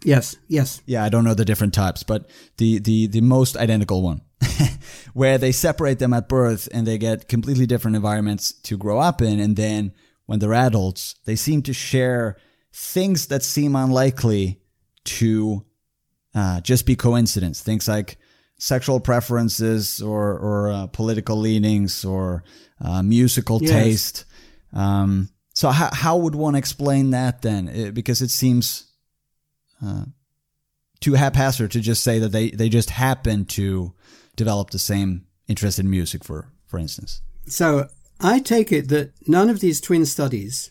[0.04, 0.82] Yes, yes.
[0.86, 4.22] Yeah, I don't know the different types, but the, the, the most identical one,
[5.14, 9.22] where they separate them at birth and they get completely different environments to grow up
[9.22, 9.38] in.
[9.38, 9.92] And then
[10.26, 12.36] when they're adults, they seem to share
[12.72, 14.60] things that seem unlikely
[15.04, 15.64] to
[16.34, 17.60] uh, just be coincidence.
[17.60, 18.18] Things like
[18.64, 22.44] sexual preferences or or uh, political leanings or
[22.80, 23.70] uh, musical Yes.
[23.70, 24.24] taste.
[24.72, 27.68] Um, so how how would one explain that then?
[27.68, 28.86] It- because it seems
[29.84, 30.04] uh,
[31.00, 33.94] too haphazard to just say that they they just happen to
[34.36, 37.20] develop the same interest in music, for for instance.
[37.46, 37.88] So
[38.20, 40.70] I take it that none of these twin studies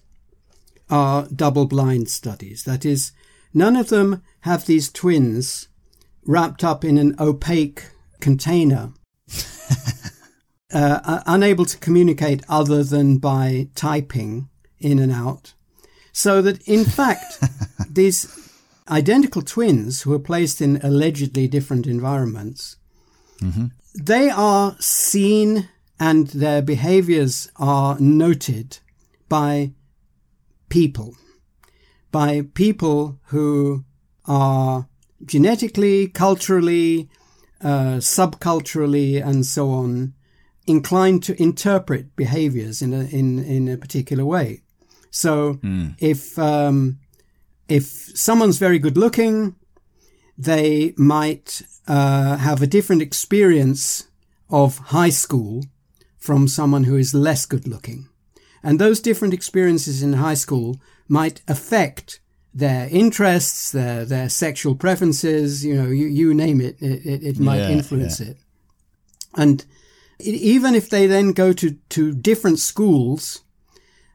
[0.89, 2.63] are double blind studies.
[2.63, 3.11] That is,
[3.53, 5.67] none of them have these twins
[6.25, 7.83] wrapped up in an opaque
[8.19, 8.93] container,
[10.73, 15.53] uh, unable to communicate other than by typing in and out.
[16.11, 17.39] So that in fact,
[17.89, 18.49] these
[18.89, 22.77] identical twins who are placed in allegedly different environments
[23.93, 28.79] they are seen and their behaviors are noted
[29.29, 29.71] by
[30.69, 31.15] people,
[32.11, 33.83] by people who
[34.25, 34.87] are
[35.25, 37.09] genetically, culturally,
[37.61, 40.13] uh, subculturally, and so on,
[40.67, 44.61] inclined to interpret behaviors in a, in, in a particular way.
[45.09, 45.59] So
[45.99, 46.99] if, um,
[47.67, 47.83] if
[48.15, 49.55] someone's very good looking,
[50.37, 54.07] they might uh, have a different experience
[54.49, 55.65] of high school
[56.17, 58.07] from someone who is less good looking.
[58.63, 62.20] And those different experiences in high school might affect
[62.53, 67.39] their interests, their, their sexual preferences, you know, you, you name it, it, it, it
[67.39, 68.37] might Yeah, influence it.
[69.35, 69.65] And
[70.19, 73.43] even if they then go to, to different schools,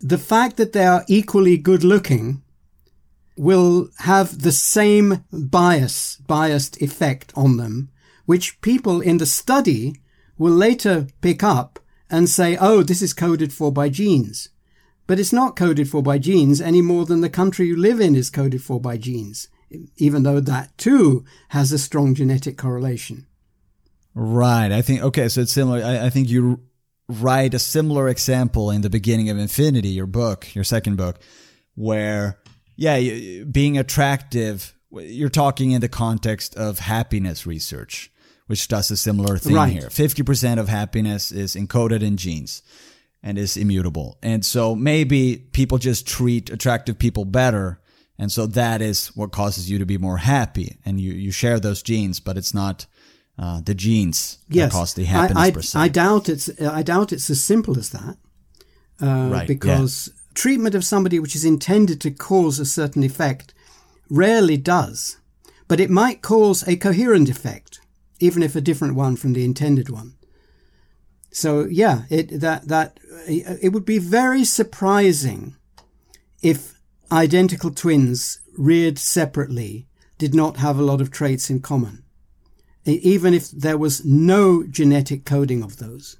[0.00, 2.42] the fact that they are equally good looking
[3.36, 7.90] will have the same bias, biased effect on them,
[8.26, 9.94] which people in the study
[10.38, 11.78] will later pick up
[12.10, 14.50] and say, oh, this is coded for by genes.
[15.06, 18.16] But it's not coded for by genes any more than the country you live in
[18.16, 19.48] is coded for by genes,
[19.96, 23.26] even though that too has a strong genetic correlation.
[24.14, 24.72] Right.
[24.72, 25.28] I think okay.
[25.28, 25.84] So it's similar.
[25.84, 26.60] I, I think you
[27.08, 31.20] write a similar example in the beginning of Infinity, your book, your second book,
[31.74, 32.38] where
[32.76, 34.72] yeah, being attractive.
[34.90, 38.10] You're talking in the context of happiness research,
[38.46, 39.72] which does a similar thing Right.
[39.72, 39.90] here.
[39.90, 42.62] Fifty percent of happiness is encoded in genes
[43.26, 44.16] and is immutable.
[44.22, 47.80] And so maybe people just treat attractive people better.
[48.20, 50.78] And so that is what causes you to be more happy.
[50.84, 52.86] And you, you share those genes, but it's not
[53.36, 55.84] uh, the genes Yes, that cause the happiness I, I.
[55.84, 56.48] I doubt it's.
[56.62, 58.16] I doubt it's as simple as that.
[59.02, 63.52] Uh, Right, Because treatment of somebody which is intended to cause a certain effect
[64.08, 65.16] rarely does,
[65.66, 67.80] but it might cause a coherent effect,
[68.20, 70.14] even if a different one from the intended one.
[71.30, 75.56] So yeah, it that that it would be very surprising
[76.42, 76.80] if
[77.12, 79.86] identical twins reared separately
[80.18, 82.02] did not have a lot of traits in common
[82.86, 86.18] even if there was no genetic coding of those.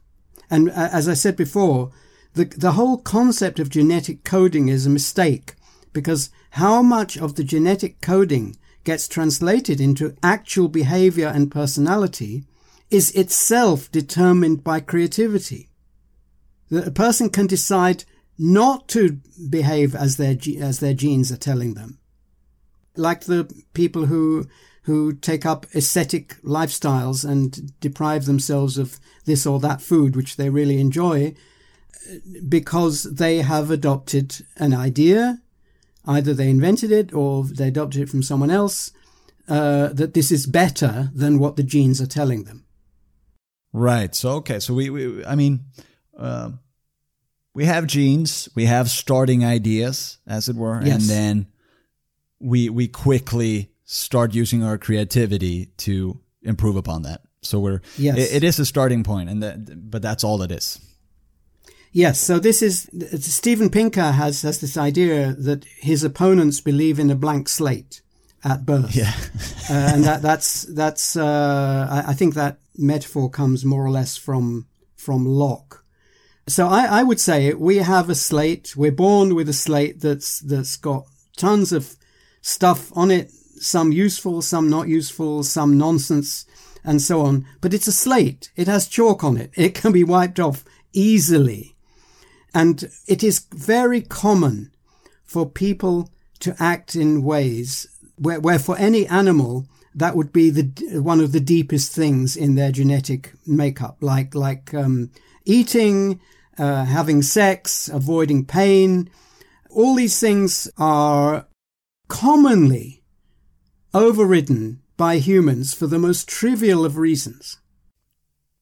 [0.50, 1.92] And as I said before,
[2.34, 5.54] the, the whole concept of genetic coding is a mistake
[5.92, 12.44] because how much of the genetic coding gets translated into actual behavior and personality
[12.90, 15.68] is itself determined by creativity.
[16.70, 18.04] That a person can decide
[18.38, 21.98] not to behave as their, as their genes are telling them
[22.96, 24.46] like the people who
[24.82, 30.48] who take up ascetic lifestyles and deprive themselves of this or that food which they
[30.48, 31.34] really enjoy
[32.08, 32.14] uh,
[32.48, 35.40] because they have adopted an idea
[36.06, 38.92] either they invented it or they adopted it from someone else
[39.48, 42.64] uh, that this is better than what the genes are telling them
[43.76, 44.14] Right.
[44.14, 44.58] So okay.
[44.60, 45.60] So we, we I mean,
[46.18, 46.50] uh,
[47.54, 48.48] we have genes.
[48.54, 51.46] We have starting ideas, as it were, and then
[52.40, 57.20] we we quickly start using our creativity to improve upon that.
[57.42, 58.16] So we're Yes.
[58.18, 60.80] it- it is a starting point, and that but that's all it is.
[61.92, 62.88] Yes, so this is
[63.20, 68.02] Steven Pinker has has this idea that his opponents believe in a blank slate
[68.42, 68.94] at birth.
[68.96, 69.12] Yeah.
[69.70, 74.16] uh, and that that's that's uh, I, I think that metaphor comes more or less
[74.16, 75.84] from from Locke.
[76.48, 78.76] So I, I would say we have a slate.
[78.76, 81.06] We're born with a slate that's that's got
[81.36, 81.96] tons of
[82.40, 83.30] stuff on it.
[83.58, 86.46] Some useful, some not useful, some nonsense,
[86.84, 87.46] and so on.
[87.60, 88.50] But it's a slate.
[88.54, 89.50] It has chalk on it.
[89.54, 91.74] It can be wiped off easily.
[92.54, 94.70] And it is very common
[95.24, 96.10] for people
[96.40, 99.66] to act in ways where, where for any animal,
[99.96, 104.72] that would be the, one of the deepest things in their genetic makeup, like, like,
[104.74, 105.10] um,
[105.44, 106.20] eating,
[106.58, 109.08] uh, having sex, avoiding pain.
[109.70, 111.46] All these things are
[112.08, 113.02] commonly
[113.94, 117.58] overridden by humans for the most trivial of reasons.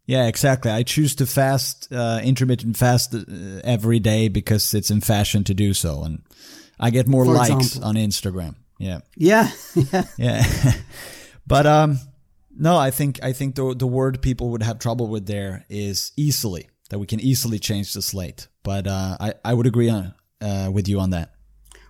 [0.07, 0.71] Yeah, exactly.
[0.71, 3.21] I choose to fast, uh, intermittent fast uh,
[3.65, 6.23] every day because it's in fashion to do so, and
[6.79, 7.89] I get more For likes example.
[7.89, 8.55] on Instagram.
[8.79, 9.51] Yeah, Yeah,
[9.93, 10.05] yeah.
[10.19, 10.73] yeah.
[11.47, 11.99] but um,
[12.57, 16.13] no, I think I think the the word people would have trouble with there is
[16.17, 18.49] easily that we can easily change the slate.
[18.63, 21.35] But uh, I I would agree on uh, with you on that.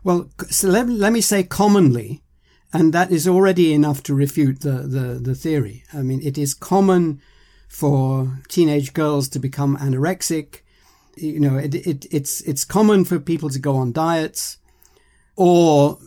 [0.04, 2.22] Well, so let, let me say commonly,
[2.74, 5.82] and that is already enough to refute the, the, the theory.
[5.94, 7.22] I mean, it is common
[7.68, 10.60] for teenage girls to become anorexic.
[11.16, 14.58] You know, it, it, it's, it's common for people to go on diets
[15.36, 15.98] or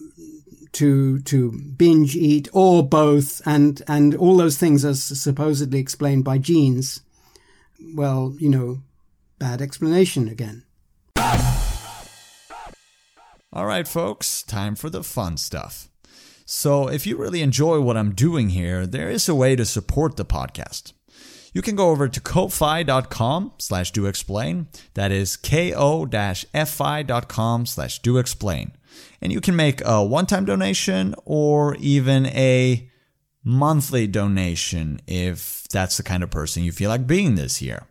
[0.74, 3.42] to, to binge eat or both.
[3.46, 7.02] And, and all those things are supposedly explained by genes.
[7.94, 8.82] Well, you know,
[9.40, 10.64] bad explanation again.
[13.54, 15.90] All right, folks, time for the fun stuff.
[16.46, 20.16] So, if you really enjoy what I'm doing here, there is a way to support
[20.16, 20.94] the podcast.
[21.54, 24.68] You can go over to ko-fi.com slash do explain.
[24.94, 25.76] That is ko-fi.com
[27.66, 28.77] slash do explain.
[29.22, 32.90] And you can make a one-time donation or even a
[33.44, 37.88] monthly donation if that's the kind of person you feel like being this year.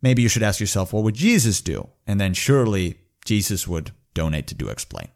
[0.00, 1.88] Maybe you should ask yourself, what would Jesus do?
[2.06, 5.08] And then surely Jesus would donate to Do Explain.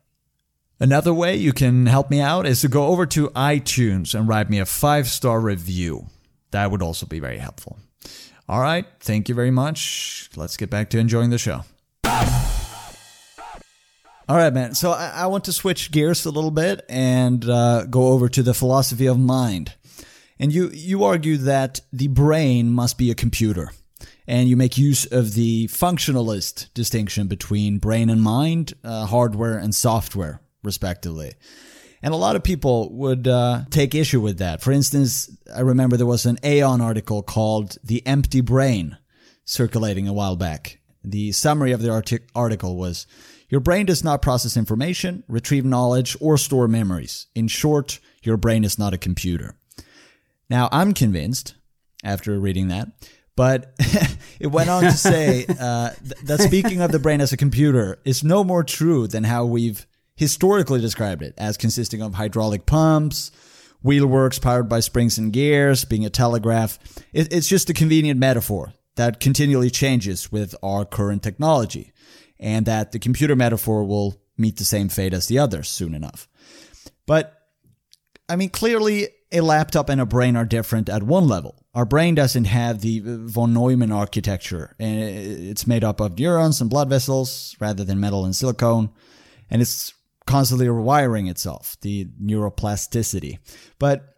[0.80, 4.50] Another way you can help me out is to go over to iTunes and write
[4.50, 6.06] me a five star review.
[6.50, 7.78] That would also be very helpful.
[8.48, 10.28] All right, thank you very much.
[10.34, 11.62] Let's get back to enjoying the show.
[14.28, 14.74] All right, man.
[14.74, 18.42] So I, I want to switch gears a little bit and uh, go over to
[18.42, 19.74] the philosophy of mind.
[20.38, 23.70] And you you argue that the brain must be a computer
[24.26, 29.74] and you make use of the functionalist distinction between brain and mind, uh, hardware and
[29.74, 31.34] software, respectively.
[32.02, 34.60] And a lot of people would uh, take issue with that.
[34.60, 38.98] For instance, I remember there was an Aeon article called The Empty Brain
[39.44, 40.80] circulating a while back.
[41.04, 43.06] The summary of the artic- article was
[43.52, 47.26] Your brain does not process information, retrieve knowledge, or store memories.
[47.36, 49.54] In short, your brain is not a computer.
[50.50, 51.54] Now, I'm convinced
[52.02, 52.88] after reading that
[53.36, 53.74] but
[54.40, 57.98] it went on to say uh, th- that speaking of the brain as a computer
[58.04, 59.86] is no more true than how we've
[60.16, 63.30] historically described it as consisting of hydraulic pumps,
[63.84, 66.78] wheelworks powered by springs and gears, being a telegraph.
[67.12, 71.91] It, it's just a convenient metaphor that continually changes with our current technology,
[72.42, 76.28] and that the computer metaphor will meet the same fate as the others soon enough.
[77.06, 77.38] But
[78.28, 81.64] I mean, clearly a laptop and a brain are different at one level.
[81.74, 86.60] Our brain doesn't have the uh, von Neumann architecture, and it's made up of neurons
[86.60, 88.90] and blood vessels rather than metal and silicone,
[89.48, 89.94] and it's
[90.26, 93.38] constantly rewiring itself, the neuroplasticity.
[93.78, 94.16] But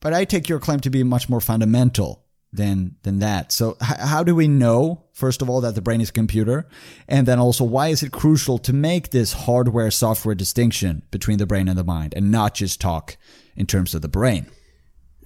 [0.00, 3.52] but I take your claim to be much more fundamental than than that.
[3.52, 6.66] So h- how do we know first of all that the brain is a computer,
[7.08, 11.46] and then also why is it crucial to make this hardware software distinction between the
[11.46, 13.16] brain and the mind, and not just talk
[13.56, 14.46] in terms of the brain?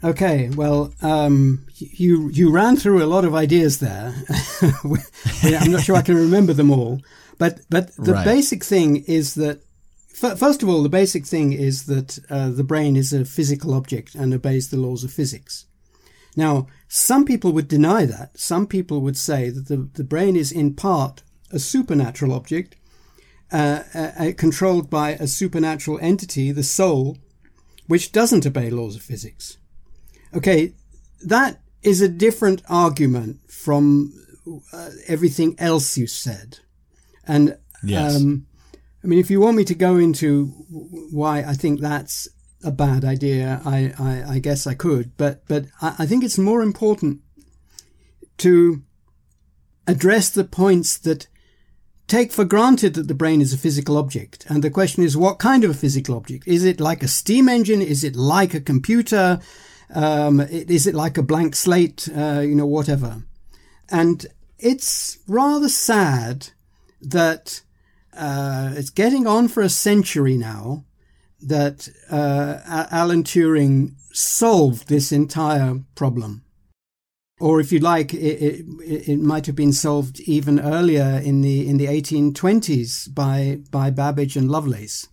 [0.02, 4.14] Okay, well, um, you you ran through a lot of ideas there.
[5.42, 7.00] I'm not sure I can remember them all,
[7.38, 8.24] but but the Right.
[8.24, 9.60] basic thing is that
[10.22, 13.74] f- first of all, the basic thing is that uh, the brain is a physical
[13.74, 15.66] object and obeys the laws of physics.
[16.36, 18.36] Now, some people would deny that.
[18.36, 21.22] Some people would say that the, the brain is in part
[21.52, 22.74] a supernatural object,
[23.52, 27.16] uh, uh, uh, controlled by a supernatural entity, the soul,
[27.86, 29.56] which doesn't obey laws of physics.
[30.34, 30.74] Okay,
[31.24, 34.12] that is a different argument from
[34.72, 36.58] uh, everything else you said.
[37.24, 38.16] And Yes.
[38.16, 38.46] um,
[39.04, 40.46] I mean, if you want me to go into
[41.12, 42.28] why I think that's
[42.62, 45.16] a bad idea, I, I, I guess I could.
[45.16, 47.20] But but I, I think it's more important
[48.38, 48.82] to
[49.86, 51.26] address the points that
[52.06, 54.44] take for granted that the brain is a physical object.
[54.48, 56.46] And the question is, what kind of a physical object?
[56.46, 57.80] Is it like a steam engine?
[57.80, 59.40] Is it like a computer?
[59.94, 62.08] Um, is it like a blank slate?
[62.14, 63.22] Uh, you know, whatever.
[63.88, 64.26] And
[64.58, 66.48] it's rather sad
[67.00, 67.62] that
[68.12, 70.84] uh, it's getting on for a century now
[71.42, 76.44] that uh, Alan Turing solved this entire problem.
[77.40, 81.66] Or if you like, it, it, it might have been solved even earlier in the
[81.66, 85.08] in the 1820s by by Babbage and Lovelace,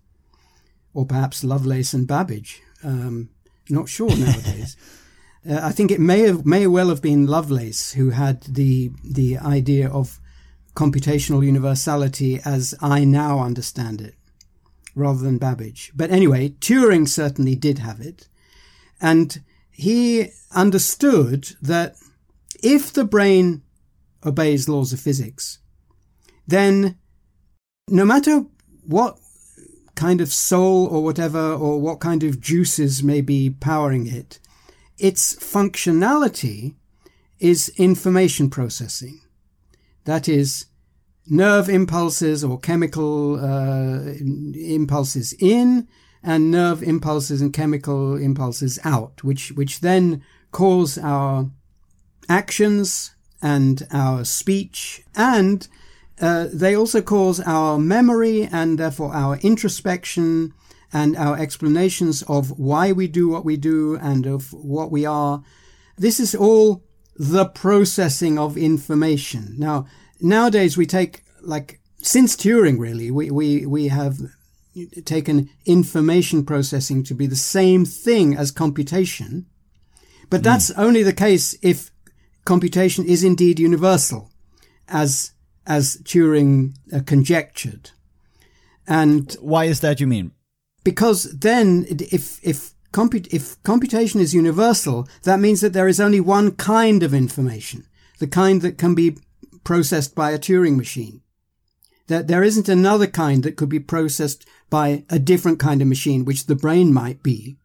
[0.94, 2.62] or perhaps Lovelace and Babbage.
[2.84, 3.30] Um,
[3.70, 4.76] not sure nowadays.
[5.48, 9.38] Uh, I think it may have may well have been Lovelace who had the the
[9.38, 10.20] idea of
[10.76, 14.16] computational universality as I now understand it,
[14.98, 15.92] rather than Babbage.
[15.96, 18.28] But anyway, Turing certainly did have it,
[19.00, 21.96] And he understood that
[22.64, 23.62] if the brain
[24.26, 25.60] obeys laws of physics,
[26.48, 26.98] then
[27.88, 28.46] no matter
[28.86, 29.20] what
[29.96, 34.40] kind of soul or whatever, or what kind of juices may be powering it,
[34.98, 36.76] its functionality
[37.40, 39.22] is information processing.
[40.06, 40.66] That is,
[41.30, 44.14] nerve impulses or chemical uh,
[44.56, 45.88] impulses in
[46.24, 51.50] and nerve impulses and chemical impulses out, which, which then cause our
[52.30, 55.68] actions and our speech and
[56.20, 60.54] uh, they also cause our memory and therefore our introspection
[60.92, 65.44] and our explanations of why we do what we do and of what we are.
[65.98, 66.84] This is all
[67.16, 69.56] the processing of information.
[69.58, 69.86] Now,
[70.20, 74.20] nowadays we take like since Turing really, we, we, we have
[75.06, 79.46] taken information processing to be the same thing as computation.
[80.30, 80.78] But that's mm.
[80.78, 81.92] only the case if
[82.46, 84.32] computation is indeed universal,
[84.88, 85.32] as
[85.66, 87.92] as Turing uh, conjectured.
[88.88, 90.00] And why is that?
[90.00, 90.32] You mean
[90.84, 96.22] because then, if if comput- if computation is universal, that means that there is only
[96.22, 97.86] one kind of information,
[98.20, 99.18] the kind that can be
[99.68, 101.20] processed by a Turing machine.
[102.08, 106.24] That there isn't another kind that could be processed by a different kind of machine,
[106.24, 107.58] which the brain might be.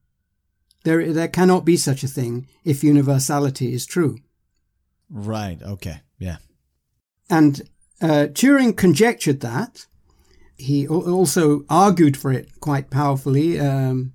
[0.83, 4.19] There, there cannot be such a thing if universality is true.
[5.09, 5.63] Right.
[5.63, 6.01] Okay.
[6.19, 6.39] Yeah.
[7.31, 7.63] And
[8.01, 9.87] uh, Turing conjectured that.
[10.57, 13.61] He also argued for it quite powerfully.
[13.61, 14.13] Um,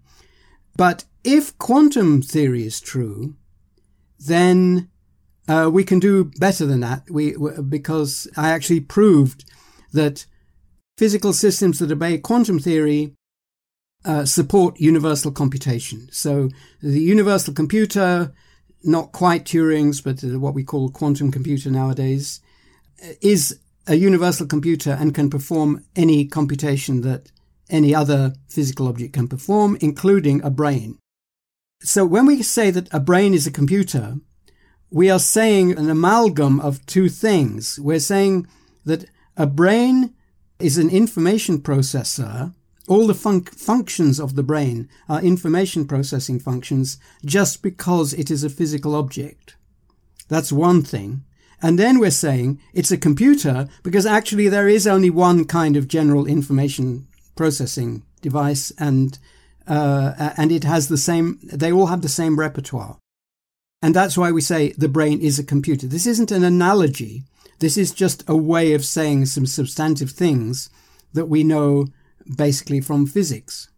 [0.76, 3.38] but if quantum theory is true,
[4.20, 4.90] then
[5.48, 7.10] uh, we can do better than that.
[7.10, 7.36] We
[7.70, 9.46] because I actually proved
[9.94, 10.26] that
[10.98, 13.14] physical systems that obey quantum theory
[14.06, 16.08] uh, support universal computation.
[16.12, 16.50] So
[16.82, 18.34] the universal computer,
[18.84, 22.42] not quite Turing's, but what we call quantum computer nowadays,
[23.22, 27.32] is a universal computer and can perform any computation that
[27.70, 30.98] any other physical object can perform, including a brain.
[31.82, 34.16] So when we say that a brain is a computer,
[34.90, 37.80] we are saying an amalgam of two things.
[37.80, 38.48] We're saying
[38.86, 40.14] that a brain
[40.60, 42.54] is an information processor.
[42.88, 48.44] All the fun- functions of the brain are information processing functions just because it is
[48.44, 49.58] a physical object.
[50.30, 51.24] That's one thing.
[51.62, 55.88] And then we're saying it's a computer because actually there is only one kind of
[55.88, 59.20] general information processing device and
[59.68, 62.98] uh, and it has the same they all have the same repertoire
[63.82, 67.24] and that's why we say the brain is a computer this isn't an analogy
[67.60, 70.70] this is just a way of saying some substantive things
[71.14, 71.88] that we know
[72.38, 73.70] basically from physics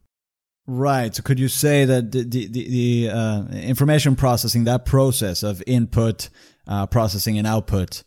[0.67, 5.63] right so could you say that the the, the uh, information processing that process of
[5.67, 6.29] input
[6.67, 8.03] uh, processing and output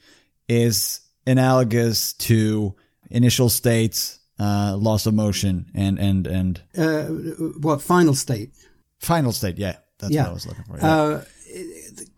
[0.48, 2.74] is analogous to
[3.10, 7.04] initial states, uh, laws of motion, and and and uh,
[7.60, 8.50] what final state?
[8.98, 10.22] Final state, yeah, that's yeah.
[10.22, 10.78] what I was looking for.
[10.78, 11.22] Yeah.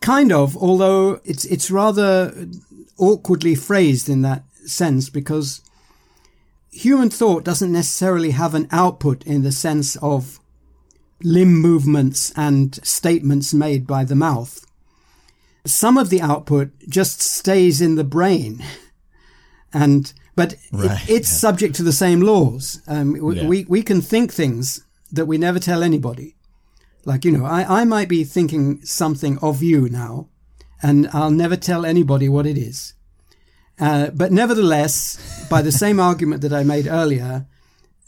[0.00, 2.48] Kind of, although it's it's rather
[2.96, 5.60] awkwardly phrased in that sense because
[6.70, 10.40] human thought doesn't necessarily have an output in the sense of
[11.22, 14.64] limb movements and statements made by the mouth
[15.66, 18.64] some of the output just stays in the brain.
[19.76, 21.38] And, but right, it, it's yeah.
[21.38, 22.80] subject to the same laws.
[22.86, 23.44] Um, yeah.
[23.44, 26.36] we, we can think things that we never tell anybody.
[27.06, 30.28] Like, you know, I, I might be thinking something of you now,
[30.82, 32.94] and I'll never tell anybody what it is.
[33.78, 37.46] Uh, but nevertheless, by the same argument that I made earlier,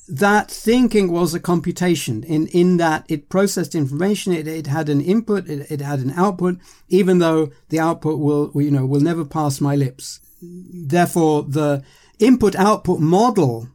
[0.08, 4.32] that thinking was a computation in, in that it processed information.
[4.32, 5.48] It, it had an input.
[5.48, 9.60] It, it had an output, even though the output will, you know, will never pass
[9.60, 10.20] my lips.
[10.40, 11.82] Therefore, the
[12.18, 13.68] input output model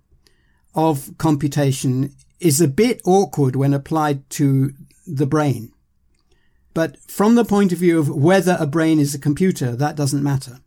[0.74, 4.74] of computation is a bit awkward when applied to
[5.12, 5.72] the brain.
[6.74, 10.24] But from the point of view of whether a brain is a computer, that doesn't
[10.24, 10.60] matter.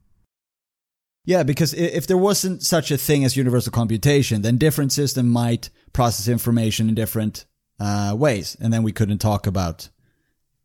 [1.24, 5.70] Yeah, because if there wasn't such a thing as universal computation, then different systems might
[5.94, 7.46] process information in different
[7.80, 9.88] uh, ways, and then we couldn't talk about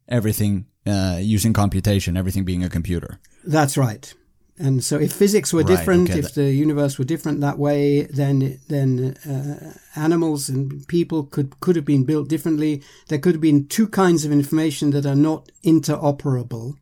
[0.09, 3.19] everything uh, using computation, everything being a computer.
[3.45, 4.13] That's right.
[4.61, 8.03] And so, if physics were right, different, okay, if the universe were different that way,
[8.03, 12.83] then then uh, animals and people could could have been built differently.
[13.07, 16.75] There could have been two kinds of information that are not interoperable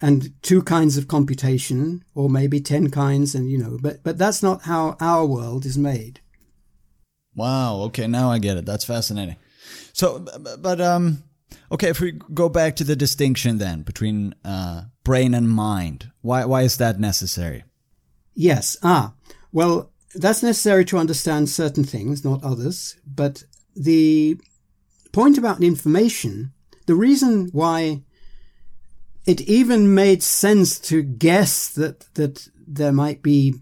[0.00, 4.42] and two kinds of computation, or maybe 10 kinds, and you know, but, but that's
[4.42, 6.20] not how our world is made.
[7.34, 7.76] Wow.
[7.82, 8.06] Okay.
[8.06, 8.66] Now I get it.
[8.66, 9.36] That's fascinating.
[9.92, 10.24] So,
[10.58, 11.22] but, um,
[11.70, 16.44] Okay, if we go back to the distinction then between uh, brain and mind, why
[16.44, 17.64] why is that necessary?
[18.34, 18.76] Yes.
[18.82, 19.14] Ah,
[19.52, 22.96] well, that's necessary to understand certain things, not others.
[23.06, 23.44] But
[23.74, 24.38] the
[25.12, 26.52] point about information,
[26.86, 28.02] the reason why
[29.26, 33.54] it even made sense to guess that that there might be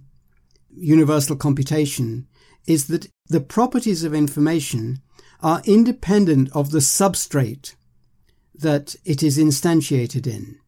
[0.76, 2.26] universal computation
[2.66, 5.00] is that the properties of information
[5.40, 7.74] are independent of the substrate
[8.54, 10.58] that it is instantiated in.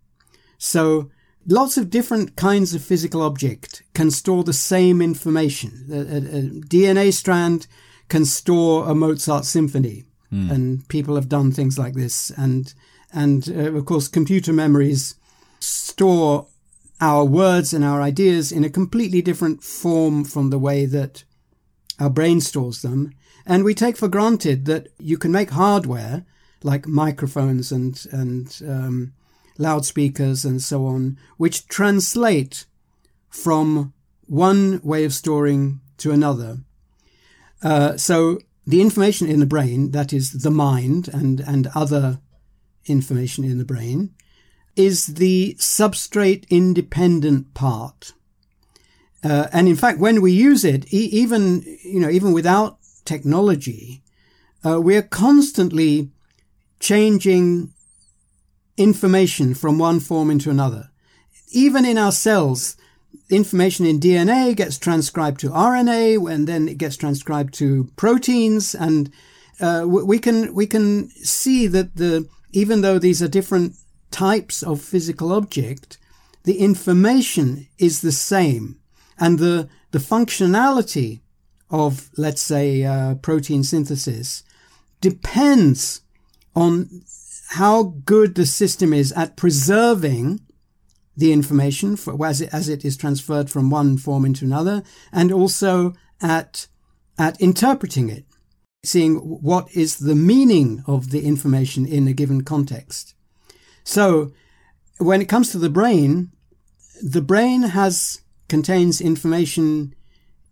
[0.59, 1.11] So
[1.47, 5.87] lots of different kinds of physical object can store the same information.
[5.91, 7.67] A, a, a DNA strand
[8.09, 10.51] can store a Mozart symphony, mm.
[10.51, 12.31] and people have done things like this.
[12.31, 12.73] And
[13.13, 15.15] and uh, of course, computer memories
[15.61, 16.47] store
[17.01, 21.25] our words and our ideas in a completely different form from the way that
[21.99, 23.13] our brain stores them.
[23.45, 26.25] And we take for granted that you can make hardware
[26.67, 29.13] like microphones and and um,
[29.57, 32.67] loudspeakers and so on, which translate
[33.31, 33.95] from
[34.27, 36.59] one way of storing to another.
[37.63, 42.19] Uh, so the information in the brain, that is the mind and and other
[42.87, 44.11] information in the brain,
[44.75, 48.13] is the substrate independent part.
[49.23, 54.03] Uh, and in fact, when we use it, e- even you know, even without technology,
[54.67, 56.11] uh, we are constantly
[56.81, 57.73] changing
[58.77, 60.91] information from one form into another.
[61.51, 62.77] Even in our cells,
[63.31, 69.11] information in DNA gets transcribed to RNA, and then it gets transcribed to proteins, and
[69.61, 73.75] uh, we can we can see that the even though these are different
[74.11, 75.99] types of physical object,
[76.45, 78.79] the information is the same,
[79.19, 81.21] and the the functionality
[81.71, 84.45] of let's say uh, protein synthesis
[85.01, 86.03] depends
[86.57, 87.03] on
[87.51, 90.41] how good the system is at preserving
[91.17, 94.83] the information for, as, it, as it is transferred from one form into another,
[95.13, 96.67] and also at,
[97.19, 98.25] at interpreting it,
[98.85, 103.15] seeing what is the meaning of the information in a given context.
[103.85, 104.33] So
[104.99, 106.33] when it comes to the brain,
[107.03, 109.95] the brain has, contains information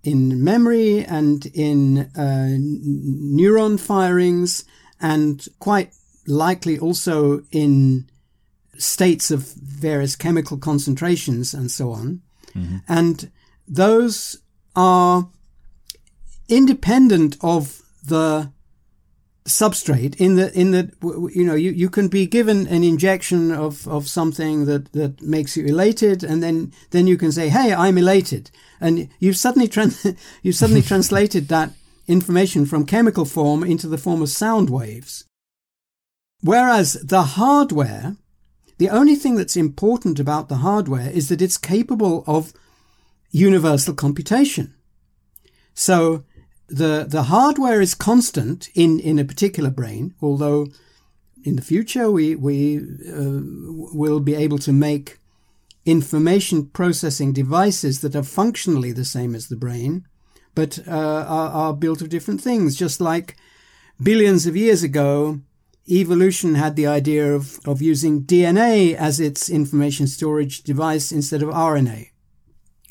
[0.03, 4.65] in memory and in uh, neuron firings
[5.05, 5.93] and quite
[6.27, 8.09] likely also in
[8.79, 12.23] states of various chemical concentrations and so on.
[12.55, 12.79] Mm-hmm.
[12.89, 13.31] And
[13.69, 14.39] those
[14.75, 15.29] are
[16.49, 18.51] independent of the
[19.45, 20.91] substrate in the in the
[21.35, 25.55] you know you, you can be given an injection of of something that that makes
[25.55, 28.51] you elated and then then you can say hey i'm elated
[28.81, 30.07] and you've suddenly trans-
[30.43, 31.71] you've suddenly translated that
[32.07, 35.25] information from chemical form into the form of sound waves
[36.45, 38.17] Whereas the hardware,
[38.77, 42.53] the only thing that's important about the hardware is that it's capable of
[43.31, 44.75] universal computation.
[45.73, 46.25] So
[46.69, 50.67] the, the hardware is constant in, in a particular brain, although
[51.45, 53.41] in the future we, we uh,
[53.95, 55.19] will be able to make
[55.87, 60.07] information processing devices that are functionally the same as the brain,
[60.55, 63.37] but uh, are, are built of different things, just like
[64.03, 65.41] billions of years ago,
[65.89, 71.51] evolution had the idea of, of using DNA as its information storage device instead of
[71.51, 72.09] RNA.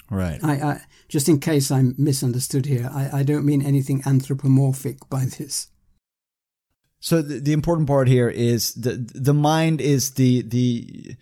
[0.09, 0.43] Right.
[0.43, 5.25] I, I just in case I'm misunderstood here, I, I don't mean anything anthropomorphic by
[5.25, 5.67] this.
[6.99, 11.15] So the, the important part here is the the mind is the the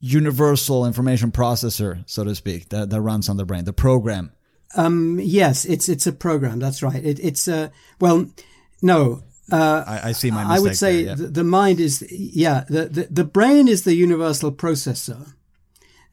[0.00, 4.32] universal information processor, so to speak, that, that runs on the brain, the program.
[4.74, 6.58] Um, yes, it's it's a program.
[6.58, 7.04] That's right.
[7.04, 8.26] It, it's a well,
[8.82, 11.14] no, uh, I, I, see my I would say there, yeah.
[11.14, 15.32] the, the, mind is, yeah, the, the, the brain is the universal processor.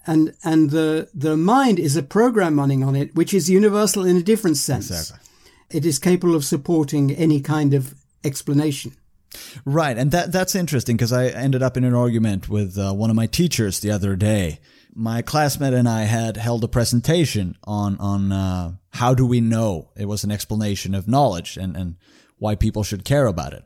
[0.08, 4.16] And, and the, the mind is a program running on it, which is universal in
[4.16, 4.90] a different sense.
[4.90, 5.20] Exactly.
[5.72, 8.96] It is capable of supporting any kind of explanation.
[9.66, 9.98] Right.
[9.98, 13.16] And that, that's interesting because I ended up in an argument with uh, one of
[13.16, 14.60] my teachers the other day.
[14.98, 19.92] My classmate and I had held a presentation on, on, uh, how do we know?
[19.98, 21.98] It was an explanation of knowledge and, and
[22.38, 23.66] why people should care about it.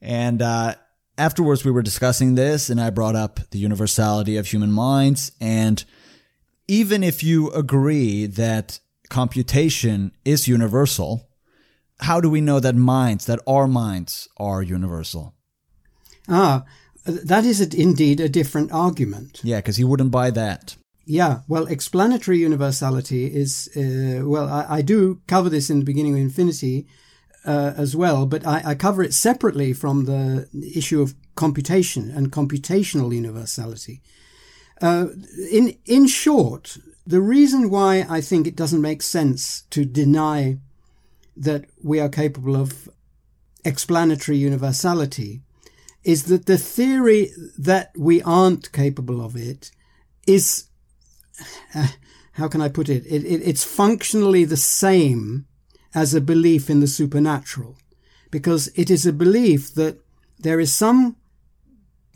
[0.00, 0.76] And uh,
[1.18, 5.32] afterwards, we were discussing this, and I brought up the universality of human minds.
[5.40, 5.84] And
[6.68, 11.28] even if you agree that computation is universal,
[11.98, 15.34] how do we know that minds, that our minds are universal?
[16.28, 16.64] Ah,
[17.04, 19.40] that is indeed a different argument.
[19.42, 20.76] Yeah, because he wouldn't buy that.
[21.06, 26.12] Yeah, well, explanatory universality is, uh, well, I, I, do cover this in the beginning
[26.12, 26.86] of Infinity,
[27.44, 32.30] uh, as well, but I, I, cover it separately from the issue of computation and
[32.30, 34.02] computational universality.
[34.80, 35.06] Uh,
[35.50, 40.58] in in short, the reason why I think it doesn't make sense to deny
[41.36, 42.88] that we are capable of
[43.64, 45.42] explanatory universality
[46.04, 49.70] is that the theory that we aren't capable of it
[50.26, 50.64] is,
[51.74, 51.88] uh,
[52.32, 53.04] how can I put it?
[53.06, 53.42] It, it?
[53.44, 55.46] It's functionally the same
[55.94, 57.76] as a belief in the supernatural,
[58.30, 59.98] because it is a belief that
[60.38, 61.16] there is some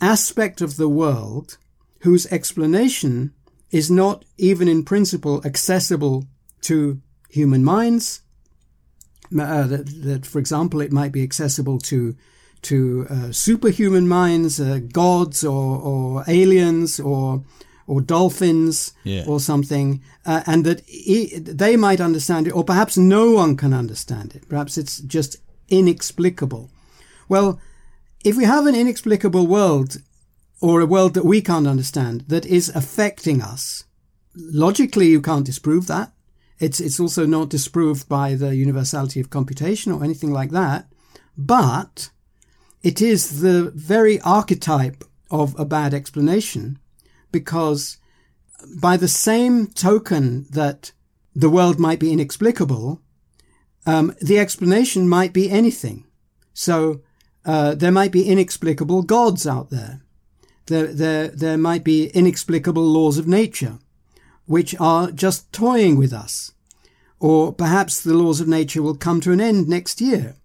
[0.00, 1.58] aspect of the world
[2.00, 3.32] whose explanation
[3.70, 6.24] is not even in principle accessible
[6.60, 8.20] to human minds.
[9.36, 12.14] Uh, that, that, for example, it might be accessible to
[12.64, 17.44] to uh, superhuman minds, uh, gods or, or aliens or
[17.86, 19.24] or dolphins yeah.
[19.26, 23.74] or something, uh, and that he, they might understand it, or perhaps no one can
[23.74, 24.48] understand it.
[24.48, 25.36] Perhaps it's just
[25.68, 26.70] inexplicable.
[27.28, 27.60] Well,
[28.24, 29.98] if we have an inexplicable world,
[30.60, 33.84] or a world that we can't understand, that is affecting us,
[34.34, 36.12] logically you can't disprove that.
[36.58, 40.86] It's it's also not disproved by the universality of computation or anything like that.
[41.36, 42.10] But
[42.84, 46.78] it is the very archetype of a bad explanation
[47.32, 47.96] because
[48.78, 50.92] by the same token that
[51.34, 53.00] the world might be inexplicable,
[53.86, 56.04] um, the explanation might be anything.
[56.52, 57.00] So
[57.46, 60.02] uh, there might be inexplicable gods out there.
[60.66, 63.78] There, there, there might be inexplicable laws of nature,
[64.44, 66.52] which are just toying with us.
[67.18, 70.36] Or perhaps the laws of nature will come to an end next year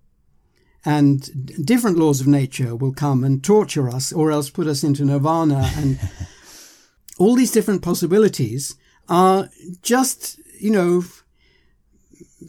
[0.85, 5.03] and different laws of nature will come and torture us or else put us into
[5.03, 5.99] nirvana and
[7.19, 8.75] all these different possibilities
[9.09, 9.49] are
[9.81, 11.03] just you know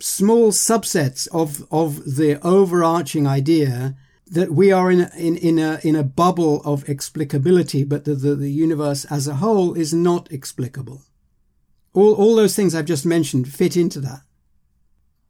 [0.01, 5.97] small subsets of of the overarching idea that we are in in in a in
[5.97, 11.03] a bubble of explicability but the, the, the universe as a whole is not explicable.
[11.93, 14.23] All all those things i've just mentioned fit into that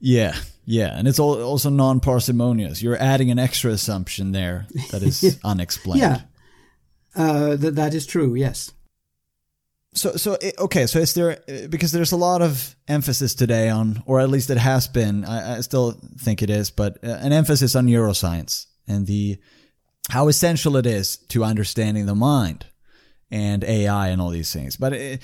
[0.01, 0.35] yeah
[0.71, 2.81] yeah, and it's also non-parsimonious.
[2.81, 6.01] You're adding an extra assumption there that is unexplained.
[6.01, 6.21] Yeah,
[7.17, 8.37] uh, that that is true.
[8.37, 8.71] Yes.
[9.95, 10.87] So, so okay.
[10.87, 14.59] So, is there because there's a lot of emphasis today on, or at least it
[14.59, 15.25] has been.
[15.25, 19.39] I, I still think it is, but uh, an emphasis on neuroscience and the
[20.09, 22.67] how essential it is to understanding the mind
[23.29, 24.77] and AI and all these things.
[24.77, 25.23] But it,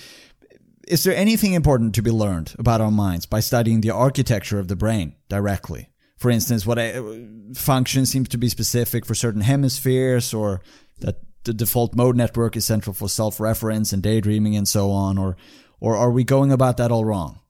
[0.87, 4.69] is there anything important to be learned about our minds by studying the architecture of
[4.69, 5.91] the brain directly?
[6.17, 10.63] For instance, what a, function seems to be specific for certain hemispheres, or
[11.01, 15.37] that the default mode network is central for self-reference and daydreaming and so on, or
[15.79, 17.41] or are we going about that all wrong?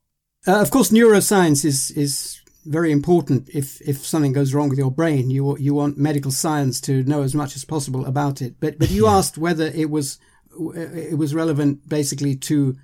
[0.46, 3.48] Uh, of course, neuroscience is is very important.
[3.50, 7.22] If if something goes wrong with your brain, you you want medical science to know
[7.22, 8.56] as much as possible about it.
[8.58, 9.12] But but you yeah.
[9.12, 10.18] asked whether it was
[10.74, 12.76] it was relevant basically to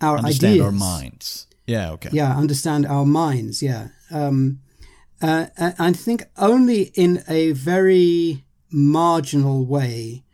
[0.00, 0.64] our understand ideas.
[0.64, 1.46] our minds.
[1.66, 2.10] Yeah, okay.
[2.12, 3.62] Yeah, understand our minds.
[3.62, 3.88] Yeah.
[4.10, 4.60] Um,
[5.20, 10.24] uh, I think only in a very marginal way.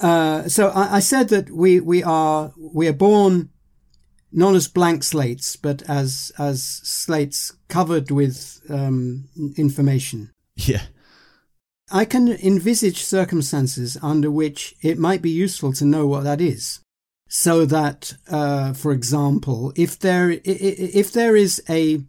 [0.00, 3.50] Uh, so I, I, said that we, we are we are born
[4.32, 10.30] not as blank slates, but as as slates covered with um, information.
[10.58, 10.82] Yeah.
[11.92, 16.80] I can envisage circumstances under which it might be useful to know what that is
[17.28, 22.00] so that, uh, for example, if there if there is a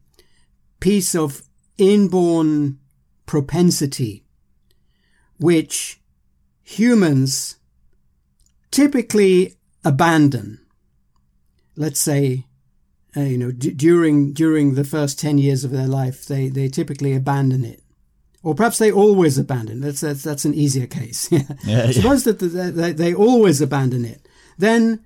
[0.79, 1.41] piece of
[1.77, 2.79] inborn
[3.25, 4.23] propensity
[5.39, 6.01] which
[6.63, 7.57] humans
[8.71, 10.59] typically abandon,
[11.75, 12.45] let's say,
[13.15, 16.67] uh, you know, d- during during the first ten years of their life, they they
[16.67, 17.81] typically abandon it
[18.43, 19.81] or perhaps they always abandon.
[19.81, 21.31] That's that's, that's an easier case.
[21.31, 21.91] yeah, yeah.
[21.91, 24.26] Suppose that they, they always abandon it
[24.57, 25.03] then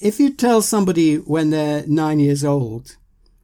[0.00, 2.96] if you tell somebody when they're nine years old,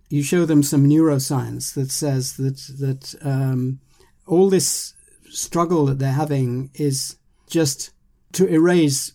[0.09, 3.81] you show them some neuroscience that says that that um,
[4.27, 4.95] all this
[5.31, 7.17] struggle that they're having is
[7.49, 7.91] just
[8.33, 9.13] to erase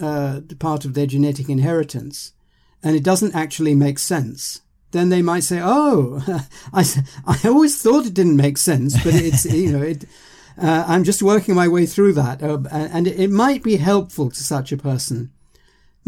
[0.00, 2.32] uh, part of their genetic inheritance,
[2.82, 4.62] and it doesn't actually make sense.
[4.92, 6.22] Then they might say, "Oh,
[6.72, 6.84] I,
[7.26, 10.04] I always thought it didn't make sense, but it's you know it."
[10.60, 14.42] Uh, I'm just working my way through that, uh, and it might be helpful to
[14.42, 15.30] such a person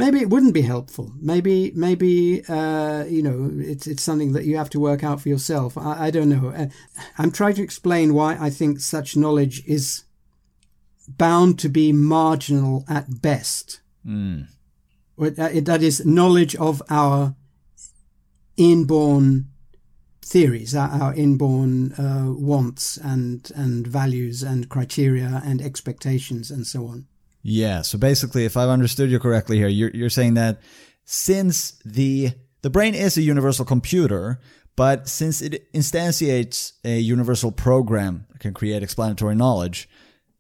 [0.01, 1.12] maybe it wouldn't be helpful.
[1.20, 5.28] Maybe, maybe uh, you know, it's it's something that you have to work out for
[5.28, 5.76] yourself.
[5.78, 6.48] I, I don't know.
[6.48, 6.68] Uh,
[7.18, 10.05] I'm trying to explain why I think such knowledge is
[11.07, 13.80] bound to be marginal at best.
[14.07, 14.48] Mm.
[15.18, 17.36] That is knowledge of our
[18.57, 19.46] inborn
[20.24, 26.86] theories, our, our inborn uh, wants and and values and criteria and expectations and so
[26.86, 27.07] on.
[27.43, 27.82] Yeah.
[27.82, 30.61] So basically, if I've understood you correctly here, you're you're saying that
[31.05, 32.32] since the
[32.62, 34.41] the brain is a universal computer,
[34.76, 39.88] but since it instantiates a universal program that can create explanatory knowledge,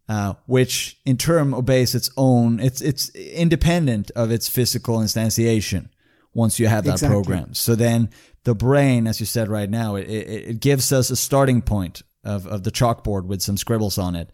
[0.08, 5.88] uh, which in turn obeys its own, it's it's independent of its physical instantiation.
[6.32, 7.14] Once you have that Exactly.
[7.14, 8.08] program, so then
[8.44, 12.02] the brain, as you said right now, it, it, it gives us a starting point
[12.22, 14.30] of, of the chalkboard with some scribbles on it,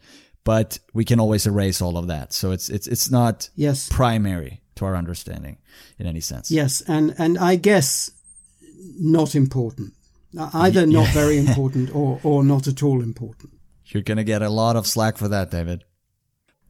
[0.47, 2.31] but we can always erase all of that.
[2.31, 3.89] So it's it's it's not Yes.
[3.89, 5.57] primary to our understanding
[5.99, 6.49] in any sense.
[6.49, 8.09] Yes, and and I guess
[8.97, 9.93] not important.
[10.53, 13.51] Either not very important or or not at all important.
[13.87, 15.83] You're gonna get a lot of slack for that, David.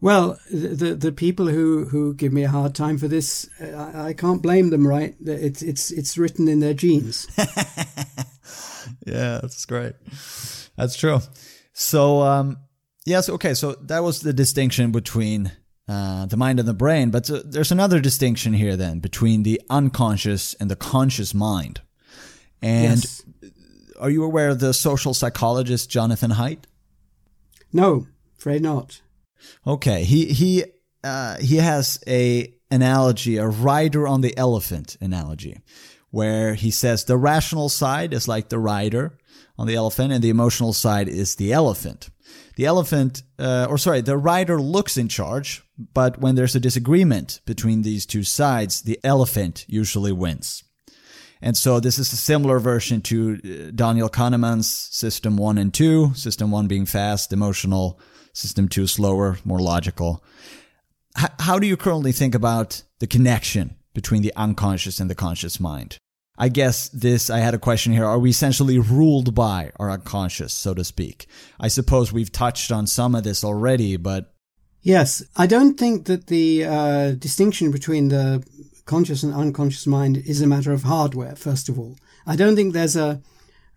[0.02, 4.14] Well, the the, people who, who give me a hard time for this, I, I
[4.14, 4.88] can't blame them.
[4.88, 5.16] Right?
[5.26, 7.28] It's it's it's written in their genes.
[9.06, 9.94] Yeah, that's great.
[10.76, 11.20] That's true.
[11.74, 12.58] So, um,
[13.08, 13.53] yes, okay.
[13.53, 15.51] So that was the distinction between
[15.88, 17.10] uh, the mind and the brain.
[17.10, 21.82] But uh, there's another distinction here then between the unconscious and the conscious mind.
[22.62, 23.24] And yes.
[23.99, 26.66] are you aware of the social psychologist Jonathan Haidt?
[27.72, 29.01] No, afraid not.
[29.66, 30.66] Okay, he he
[31.03, 35.62] uh, he has a analogy, a rider on the elephant analogy,
[36.10, 39.18] where he says the rational side is like the rider
[39.58, 42.10] on the elephant, and the emotional side is the elephant.
[42.58, 47.39] The elephant, uh, or sorry, the rider looks in charge, but when there's a disagreement
[47.45, 50.64] between these two sides, the elephant usually wins.
[51.39, 56.16] And so this is a similar version to uh, Daniel Kahneman's system one and two,
[56.16, 57.99] system one being fast, emotional,
[58.34, 60.24] system two slower, more logical.
[61.16, 65.60] H- how do you currently think about the connection between the unconscious and the conscious
[65.60, 65.99] mind?
[66.38, 68.06] I guess this, I had a question here.
[68.06, 71.26] Are we essentially ruled by our unconscious, so to speak?
[71.60, 74.34] I suppose we've touched on some of this already, but
[74.88, 78.42] Yes, I don't think that the uh, distinction between the
[78.86, 81.36] conscious and unconscious mind is a matter of hardware.
[81.36, 83.22] First of all, I don't think there's a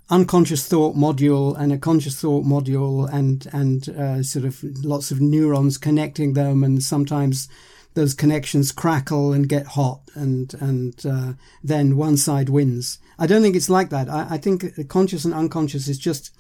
[0.09, 5.21] unconscious thought module and a conscious thought module, and and uh, sort of lots of
[5.21, 7.49] neurons connecting them, and sometimes
[7.95, 11.33] those connections crackle and get hot, and and uh,
[11.63, 12.99] then one side wins.
[13.19, 14.09] I don't think it's like that.
[14.09, 16.31] I, I think conscious and unconscious is just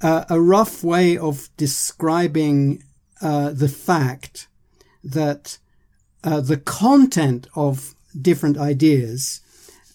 [0.00, 2.82] uh, a rough way of describing
[3.20, 4.48] uh, the fact
[5.04, 5.58] that
[6.24, 9.40] uh, the content of different ideas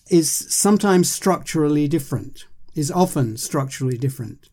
[0.09, 2.45] is sometimes structurally different,
[2.76, 4.49] is often structurally different.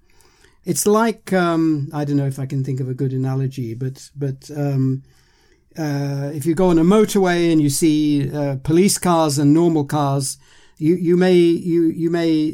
[0.65, 4.11] It's like um, I don't know if I can think of a good analogy, but
[4.17, 5.03] but um,
[5.79, 9.85] uh, if you go on a motorway and you see uh, police cars and normal
[9.85, 10.39] cars,
[10.79, 12.53] you you may you you may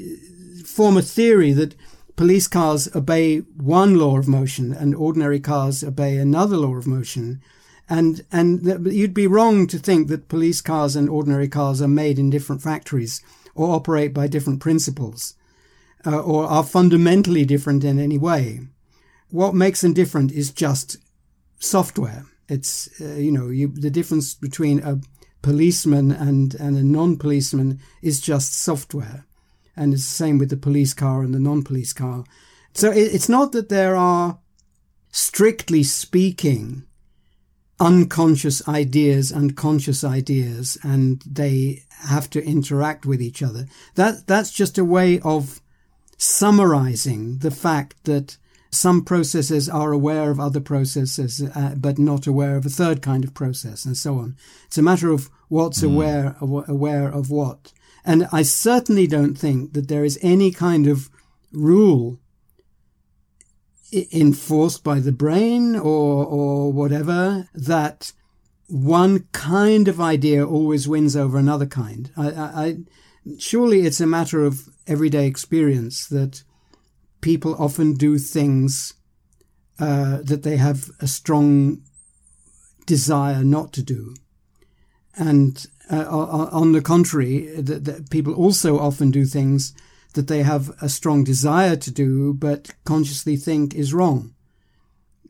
[0.64, 1.74] form a theory that
[2.16, 7.40] police cars obey one law of motion and ordinary cars obey another law of motion.
[7.88, 12.18] And, and you'd be wrong to think that police cars and ordinary cars are made
[12.18, 13.20] in different factories
[13.54, 15.34] or operate by different principles
[16.06, 18.60] uh, or are fundamentally different in any way.
[19.30, 20.98] What makes them different is just
[21.58, 22.26] software.
[22.50, 25.00] It's, uh, you know, you, the difference between a
[25.40, 29.24] policeman and, and a non-policeman is just software
[29.76, 32.24] and it's the same with the police car and the non-police car.
[32.74, 34.38] So it, it's not that there are,
[35.10, 36.84] strictly speaking,
[37.80, 43.66] unconscious ideas and conscious ideas, and they have to interact with each other.
[43.94, 45.60] That that's just a way of
[46.18, 48.36] summarizing the fact that
[48.70, 53.24] some processes are aware of other processes, uh, but not aware of a third kind
[53.24, 54.36] of process, and so on.
[54.66, 57.72] It's a matter of what's aware aware of what.
[58.04, 61.10] And I certainly don't think that there is any kind of
[61.52, 62.18] rule
[63.92, 68.12] i- enforced by the brain or, or whatever that
[68.68, 72.10] one kind of idea always wins over another kind.
[72.16, 72.76] I, I, I,
[73.38, 76.44] surely it's a matter of everyday experience that
[77.20, 78.94] people often do things
[79.78, 81.82] uh, that they have a strong
[82.86, 84.14] desire not to do.
[85.16, 86.06] And uh,
[86.52, 89.74] on the contrary, that, people also often do things
[90.14, 94.34] that they have a strong desire to do, but consciously think is wrong.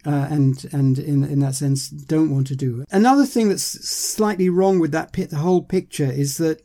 [0.06, 2.84] Uh, and and in in that sense, don't want to do.
[2.90, 6.62] Another thing that's slightly wrong with that pit, the whole picture is that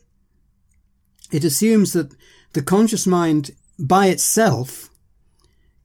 [1.32, 2.16] it assumes that
[2.54, 4.90] the conscious mind by itself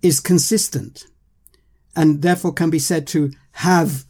[0.03, 1.07] is consistent,
[1.94, 4.05] and therefore can be said to have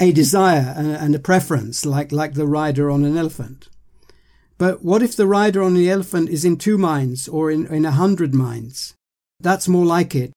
[0.00, 3.68] a desire and, a preference, like like the rider on an elephant.
[4.58, 7.84] But what if the rider on the elephant is in two minds or in, in
[7.84, 8.94] a hundred minds?
[9.40, 10.32] That's more like it.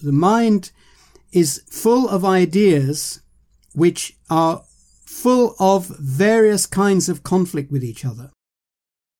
[0.00, 0.70] The mind
[1.32, 3.20] is full of ideas
[3.74, 4.62] which are
[5.06, 8.30] full of various kinds of conflict with each other.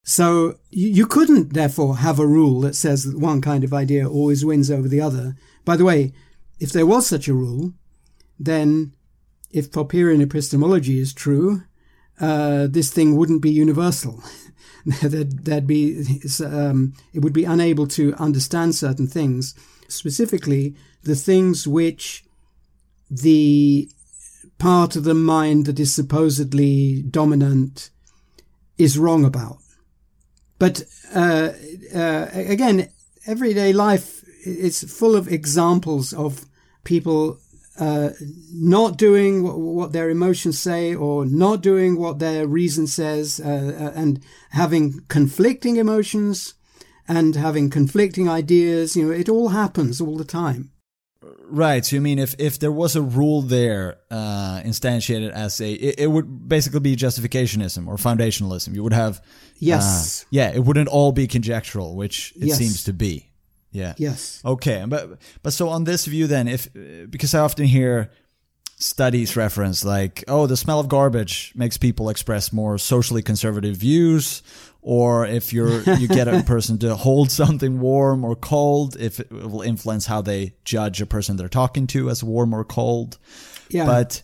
[0.09, 4.43] So you couldn't therefore have a rule that says that one kind of idea always
[4.43, 5.37] wins over the other.
[5.67, 6.15] By the way,
[6.59, 7.75] if there was such a rule,
[8.41, 8.95] then
[9.51, 11.65] if Popperian epistemology is true,
[12.19, 14.25] uh, this thing wouldn't be universal.
[15.03, 16.03] there'd, there'd, be
[16.43, 19.55] um, it would be unable to understand certain things,
[19.89, 22.25] specifically the things which
[23.11, 23.91] the
[24.57, 27.91] part of the mind that is supposedly dominant
[28.79, 29.59] is wrong about.
[30.59, 30.83] But
[31.15, 31.53] uh,
[31.95, 32.89] uh, again,
[33.27, 36.47] everyday life is full of examples of
[36.85, 37.39] people
[37.79, 38.11] uh,
[38.53, 43.93] not doing what, their emotions say or not doing what their reason says uh, uh,
[43.95, 46.55] and having conflicting emotions
[47.07, 48.97] and having conflicting ideas.
[48.97, 50.73] You know it all happens all the time
[51.21, 55.73] right so you mean if if there was a rule there uh, instantiated as a
[55.73, 59.21] it, it, would basically be justificationism or foundationalism you would have
[59.57, 62.59] yes uh, yeah it wouldn't all be conjectural which it yes.
[62.59, 63.29] seems to be
[63.71, 63.95] yeah.
[63.97, 64.41] Yes.
[64.45, 66.69] Okay, but but so on this view then, if
[67.11, 68.11] because I often hear
[68.81, 74.43] studies reference like, oh, the smell of garbage makes people express more socially conservative views,
[74.89, 79.31] or if you're you get a person to hold something warm or cold, if it
[79.31, 83.19] will influence how they judge a person they're talking to as warm or cold.
[83.69, 83.85] Yeah.
[83.85, 84.23] But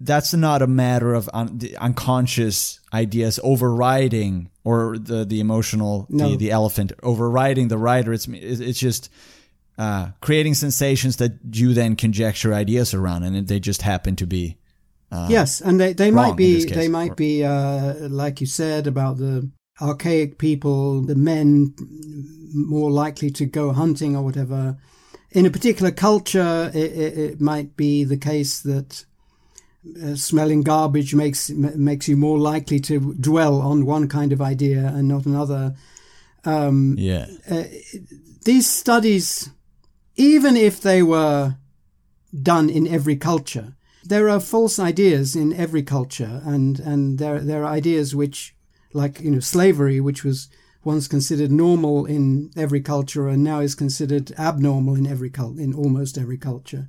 [0.00, 6.30] that's not a matter of un- unconscious ideas overriding or the the emotional no.
[6.30, 9.10] the, the elephant overriding the rider it's it's just
[9.78, 14.56] uh, creating sensations that you then conjecture ideas around and they just happen to be
[15.12, 19.18] uh, yes and they, they might be they might be uh, like you said about
[19.18, 19.48] the
[19.80, 21.74] archaic people the men
[22.54, 24.76] more likely to go hunting or whatever
[25.30, 29.04] in a particular culture it, it, it might be the case that
[30.00, 34.86] uh, smelling garbage makes makes you more likely to dwell on one kind of idea
[34.86, 35.74] and not another.
[36.44, 37.26] Um, yeah.
[37.50, 37.64] Uh,
[38.44, 39.50] these studies,
[40.14, 41.56] even if they were
[42.32, 47.62] done in every culture, there are false ideas in every culture, and and there there
[47.64, 48.54] are ideas which,
[48.92, 50.48] like you know, slavery, which was
[50.84, 55.72] once considered normal in every culture and now is considered abnormal in every cult in
[55.74, 56.88] almost every culture.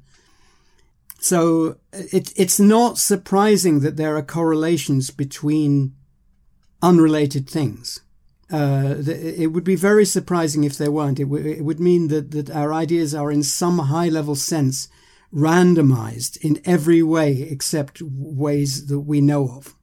[1.20, 5.94] So it, it's not surprising that there are correlations between
[6.82, 8.02] unrelated things.
[8.52, 11.20] Uh, it would be very surprising if there weren't.
[11.20, 14.90] It, w- it would mean that, that our ideas are in some high level sense
[15.34, 19.76] randomized in every way except ways that we know of.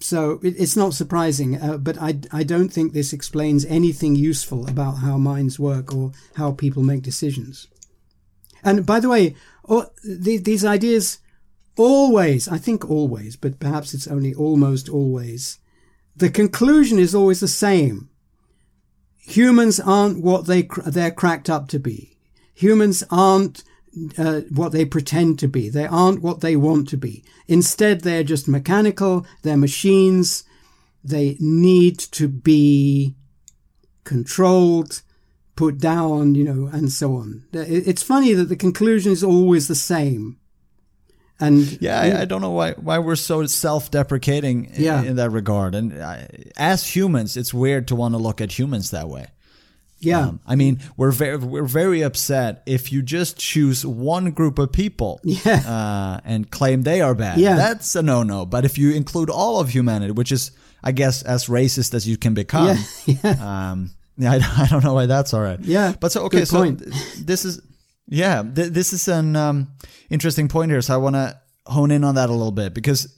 [0.00, 4.68] So it, it's not surprising, uh, but I, I don't think this explains anything useful
[4.68, 7.66] about how minds work or how people make decisions.
[8.62, 9.36] And by the way,
[9.68, 11.18] oh, the, these ideas
[11.76, 15.58] always, I think always, but perhaps it's only almost always,
[16.14, 18.10] the conclusion is always the same.
[19.18, 22.16] Humans aren't what they they're cracked up to be.
[22.54, 23.64] Humans aren't
[24.18, 25.68] uh, what they pretend to be.
[25.68, 27.24] They aren't what they want to be.
[27.48, 29.26] Instead, they're just mechanical.
[29.42, 30.44] They're machines.
[31.02, 33.14] They need to be
[34.04, 35.02] controlled
[35.56, 37.44] put down, you know, and so on.
[37.52, 40.36] It's funny that the conclusion is always the same.
[41.40, 45.00] And yeah, I, I don't know why why we're so self-deprecating yeah.
[45.00, 45.74] in, in that regard.
[45.74, 49.26] And I, as humans, it's weird to want to look at humans that way.
[50.06, 54.58] Yeah, um, I mean, we're very we're very upset if you just choose one group
[54.58, 55.62] of people, yeah.
[55.66, 57.38] uh, and claim they are bad.
[57.38, 58.46] Yeah, that's a no no.
[58.46, 60.52] But if you include all of humanity, which is,
[60.82, 63.14] I guess, as racist as you can become, yeah.
[63.24, 63.70] yeah.
[63.72, 63.90] Um,
[64.20, 65.58] I, I don't know why that's all right.
[65.60, 67.60] Yeah, but so okay, so this is
[68.06, 69.72] yeah, th- this is an um,
[70.08, 70.82] interesting point here.
[70.82, 73.12] So I want to hone in on that a little bit because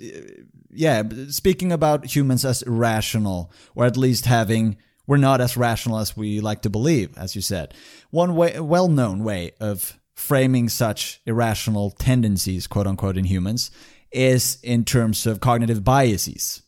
[0.70, 4.78] yeah, speaking about humans as irrational or at least having
[5.08, 7.74] we're not as rational as we like to believe, as you said.
[8.10, 13.72] One way, well-known way of framing such irrational tendencies, quote unquote, in humans
[14.12, 16.62] is in terms of cognitive biases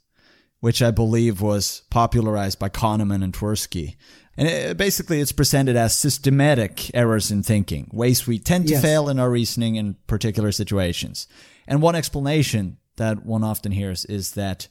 [0.61, 3.97] which I believe was popularized by Kahneman and Tversky.
[4.37, 8.83] And it, basically, it's presented as systematic errors in thinking, ways we tend to yes.
[8.83, 11.27] fail in our reasoning in particular situations.
[11.67, 14.69] And one explanation that one often hears is that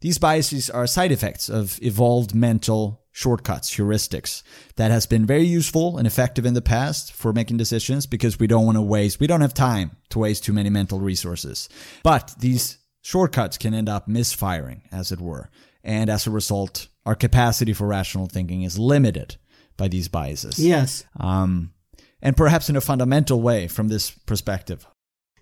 [0.00, 4.42] these biases are side effects of evolved mental shortcuts, heuristics
[4.76, 8.46] that has been very useful and effective in the past for making decisions because we
[8.46, 11.68] don't want to waste, we don't have time to waste too many mental resources.
[12.02, 15.50] But these shortcuts can end up misfiring, as it were.
[15.84, 19.36] And as a result, our capacity for rational thinking is limited
[19.76, 20.58] by these biases.
[20.58, 21.04] Yes.
[21.18, 21.72] Um,
[22.22, 24.86] and perhaps in a fundamental way from this perspective.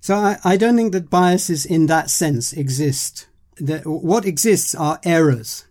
[0.00, 3.26] So I, I don't think that biases in that sense exist.
[3.58, 5.66] That what exists are errors.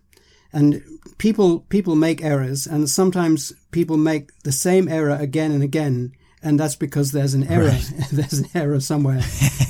[0.52, 0.82] And
[1.20, 6.58] people people make errors and sometimes people make the same error again and again and
[6.58, 7.92] that's because there's an error right.
[8.12, 9.20] there's an error somewhere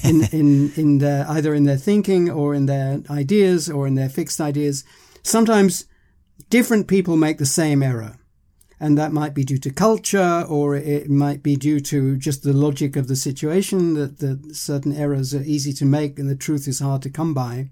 [0.04, 4.08] in in in their either in their thinking or in their ideas or in their
[4.08, 4.84] fixed ideas
[5.24, 5.86] sometimes
[6.50, 8.16] different people make the same error
[8.78, 12.52] and that might be due to culture or it might be due to just the
[12.52, 16.68] logic of the situation that, that certain errors are easy to make and the truth
[16.68, 17.68] is hard to come by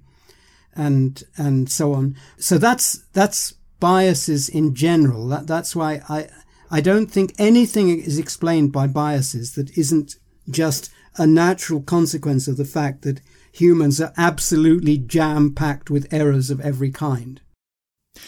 [0.78, 6.28] and and so on so that's that's biases in general that that's why i
[6.70, 10.16] i don't think anything is explained by biases that isn't
[10.48, 13.20] just a natural consequence of the fact that
[13.52, 17.40] humans are absolutely jam packed with errors of every kind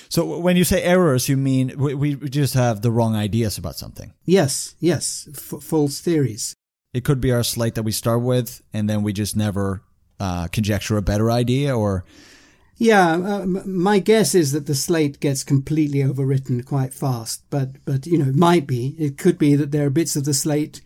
[0.08, 3.74] so when you say errors, you mean we, we just have the wrong ideas about
[3.74, 4.12] something?
[4.24, 6.54] Yes, yes, F- false theories.
[6.92, 9.82] It could be our slate that we start with, and then we just never
[10.20, 12.04] uh, conjecture a better idea, or.
[12.80, 18.06] Yeah, uh, my guess is that the slate gets completely overwritten quite fast, but but
[18.06, 18.96] you know, it might be.
[18.98, 20.80] It could be that there are bits of the slate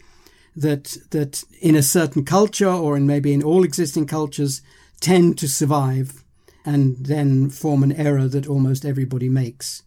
[0.57, 4.61] that that in a certain culture or in maybe in all existing cultures
[4.99, 6.25] tend to survive
[6.65, 9.85] and then form an error that almost everybody makes.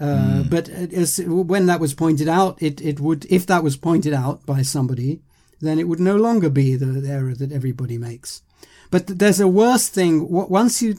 [0.00, 0.50] Uh, mm.
[0.50, 4.46] But as, when that was pointed out, it, it would, if that was pointed out
[4.46, 5.20] by somebody,
[5.60, 8.40] then it would no longer be the, the error that everybody makes.
[8.90, 10.30] But there's a worse thing.
[10.30, 10.96] Once you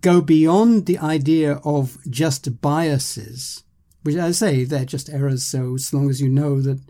[0.00, 3.62] go beyond the idea of just biases,
[4.02, 5.44] which I say they're just errors.
[5.44, 6.80] So as long as you know that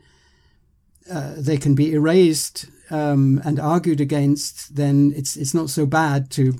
[1.11, 6.31] uh, they can be erased um, and argued against, then it's it's not so bad
[6.33, 6.55] to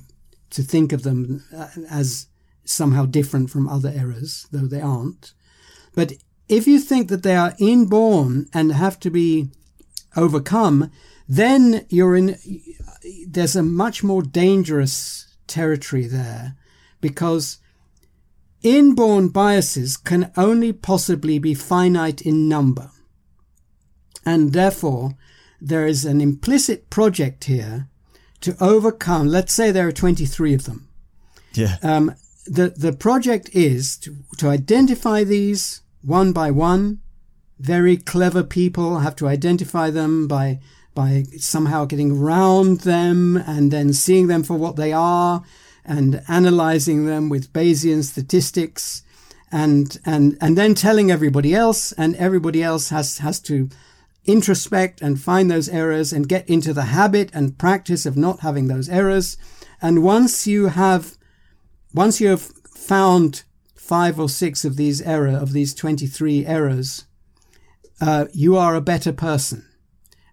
[0.51, 2.27] to think of them uh, as
[2.63, 5.33] somehow different from other errors, though they aren't.
[5.93, 6.13] But
[6.47, 9.49] if you think that they are inborn and have to be
[10.15, 10.91] overcome,
[11.27, 12.37] then you're in,
[13.27, 16.55] there's a much more dangerous territory there
[17.01, 17.59] because
[18.63, 22.91] inborn biases can only possibly be finite in number.
[24.25, 25.11] And therefore,
[25.61, 27.87] there is an implicit project here
[28.41, 30.87] to overcome, let's say there are 23 of them.
[31.53, 31.77] Yeah.
[31.81, 32.15] Um,
[32.45, 36.99] the, the project is to, to identify these one by one.
[37.59, 40.59] Very clever people have to identify them by,
[40.95, 45.43] by somehow getting around them and then seeing them for what they are
[45.83, 49.03] and analyzing them with Bayesian statistics
[49.51, 53.69] and, and, and then telling everybody else and everybody else has, has to
[54.25, 58.67] introspect and find those errors and get into the habit and practice of not having
[58.67, 59.37] those errors.
[59.81, 61.17] And once you have,
[61.93, 63.43] once you have found
[63.75, 67.05] five or six of these error, of these 23 errors,
[68.01, 69.65] uh, you are a better person.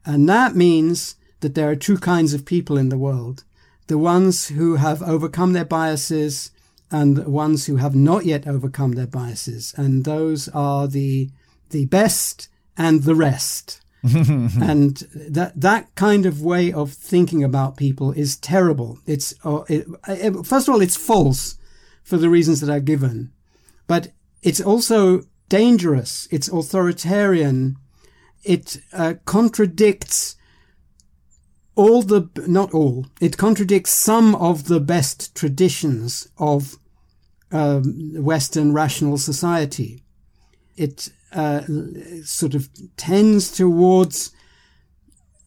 [0.05, 3.45] And that means that there are two kinds of people in the world.
[3.87, 6.51] The ones who have overcome their biases
[6.91, 9.75] and the ones who have not yet overcome their biases.
[9.77, 11.31] And those are the,
[11.71, 13.81] the best and the rest.
[14.15, 18.99] and that that kind of way of thinking about people is terrible.
[19.07, 21.57] It's uh, it, it, first of all, it's false
[22.03, 23.31] for the reasons that I've given,
[23.87, 24.09] but
[24.43, 26.27] it's also dangerous.
[26.33, 27.77] It's authoritarian.
[28.45, 30.37] It uh, contradicts
[31.75, 33.07] all the not all.
[33.21, 36.77] It contradicts some of the best traditions of
[37.51, 40.03] um, Western rational society.
[40.77, 41.63] It uh,
[42.25, 44.33] sort of tends towards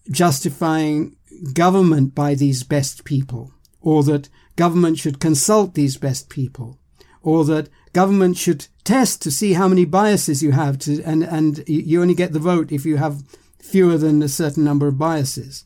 [0.09, 1.15] justifying
[1.53, 3.51] government by these best people,
[3.81, 6.79] or that government should consult these best people,
[7.21, 11.63] or that government should test to see how many biases you have to, and, and
[11.65, 13.23] you only get the vote if you have
[13.57, 15.63] fewer than a certain number of biases.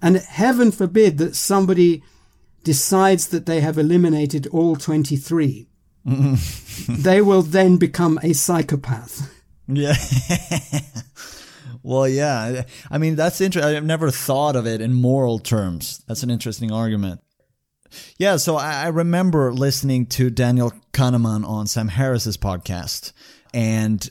[0.00, 2.02] And heaven forbid that somebody
[2.64, 5.68] decides that they have eliminated all 23.
[6.06, 6.94] Mm-hmm.
[7.02, 9.30] they will then become a psychopath.
[9.68, 9.96] Yeah.
[11.82, 12.62] well, yeah.
[12.90, 13.76] I mean, that's interesting.
[13.76, 16.02] I've never thought of it in moral terms.
[16.08, 17.20] That's an interesting argument.
[18.18, 23.12] Yeah, so I remember listening to Daniel Kahneman on Sam Harris's podcast,
[23.52, 24.08] and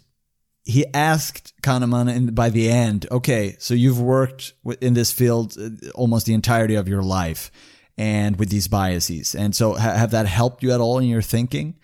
[0.64, 5.90] he asked Kahneman in, by the end, okay, so you've worked in this field uh,
[5.94, 7.52] almost the entirety of your life
[7.98, 9.36] and with these biases.
[9.36, 11.76] And so have that helped you at all in your thinking?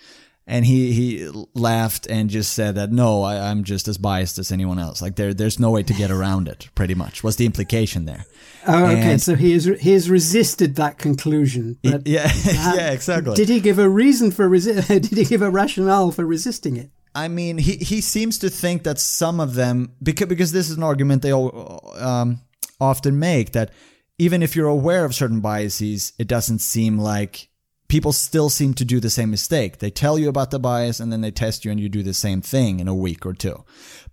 [0.51, 4.51] And he he laughed and just said that no, I, I'm just as biased as
[4.51, 5.01] anyone else.
[5.01, 6.67] Like there there's no way to get around it.
[6.75, 8.25] Pretty much was the implication there.
[8.67, 9.13] Oh, okay.
[9.13, 11.77] And- so he has he has resisted that conclusion.
[11.81, 13.33] But yeah, uh, yeah, exactly.
[13.33, 16.89] Did he give a reason for resi- Did he give a rationale for resisting it?
[17.15, 20.75] I mean, he, he seems to think that some of them because because this is
[20.75, 22.41] an argument they all, um,
[22.79, 23.71] often make that
[24.17, 27.47] even if you're aware of certain biases, it doesn't seem like
[27.91, 29.79] people still seem to do the same mistake.
[29.79, 32.13] They tell you about the bias and then they test you and you do the
[32.13, 33.65] same thing in a week or two.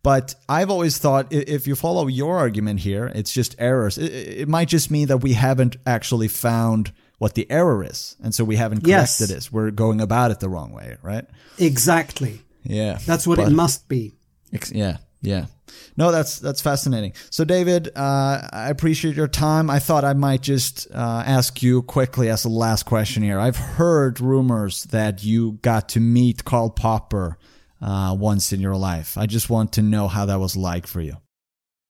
[0.02, 3.96] But I've always thought if you follow your argument here, it's just errors.
[3.96, 8.42] It, might just mean that we haven't actually found what the error is, and so
[8.44, 9.18] we haven't Yes.
[9.18, 9.52] corrected it.
[9.52, 11.26] We're going about it the wrong way, right?
[11.58, 12.40] Exactly.
[12.64, 14.12] Yeah, That's what But- it must be.
[14.52, 15.46] Ex- Yeah, yeah.
[15.96, 17.12] No, that's that's fascinating.
[17.30, 19.70] So, David, uh, I appreciate your time.
[19.70, 23.38] I thought I might just uh, ask you quickly as a last question here.
[23.38, 27.38] I've heard rumors that you got to meet Karl Popper
[27.80, 29.16] uh, once in your life.
[29.16, 31.16] I just want to know how that was like for you.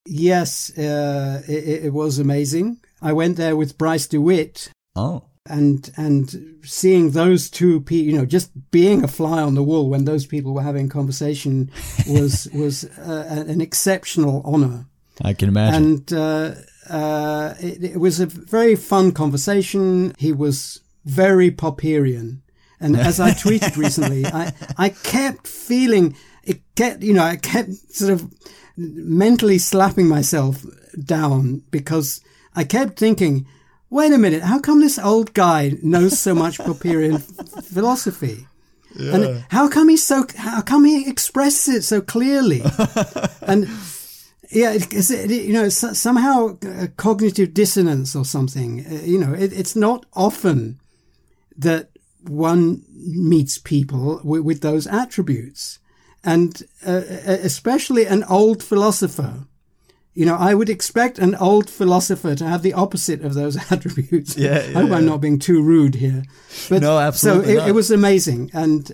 [0.06, 2.80] Yes, uh, it, it was amazing.
[3.02, 8.26] I went there with Bryce DeWitt, Oh, and and seeing those two people, you know,
[8.26, 11.70] just being a fly on the wall when those people were having conversation
[12.08, 14.86] was was uh, an exceptional honor.
[15.22, 15.84] I can imagine.
[15.84, 16.54] and uh,
[16.88, 20.14] uh, it, it was a very fun conversation.
[20.18, 22.40] He was very Popperian,
[22.80, 26.60] and as I tweeted recently, I I kept feeling it.
[26.76, 28.32] Kept you know I kept sort of
[28.76, 30.64] mentally slapping myself
[31.02, 32.20] down because
[32.54, 33.46] I kept thinking.
[33.90, 37.22] Wait a minute, how come this old guy knows so much Popperian
[37.64, 38.46] philosophy?
[38.98, 42.62] And how come he so how come he expresses it so clearly?
[43.42, 43.68] and
[44.50, 48.84] yeah, it, it, you know, somehow uh, cognitive dissonance or something.
[48.86, 50.80] Uh, you know, it, it's not often
[51.56, 51.90] that
[52.22, 55.78] one meets people with, with those attributes,
[56.24, 59.44] and uh, especially an old philosopher.
[60.18, 64.36] You know, I would expect an old philosopher to have the opposite of those attributes.
[64.36, 66.24] Yeah, I hope yeah, I'm not being too rude here.
[66.68, 68.90] But No, absolutely So it, it was amazing, and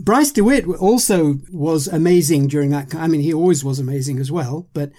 [0.00, 2.92] Bryce DeWitt also was amazing during that.
[2.92, 4.66] I mean, he always was amazing as well.
[4.74, 4.90] But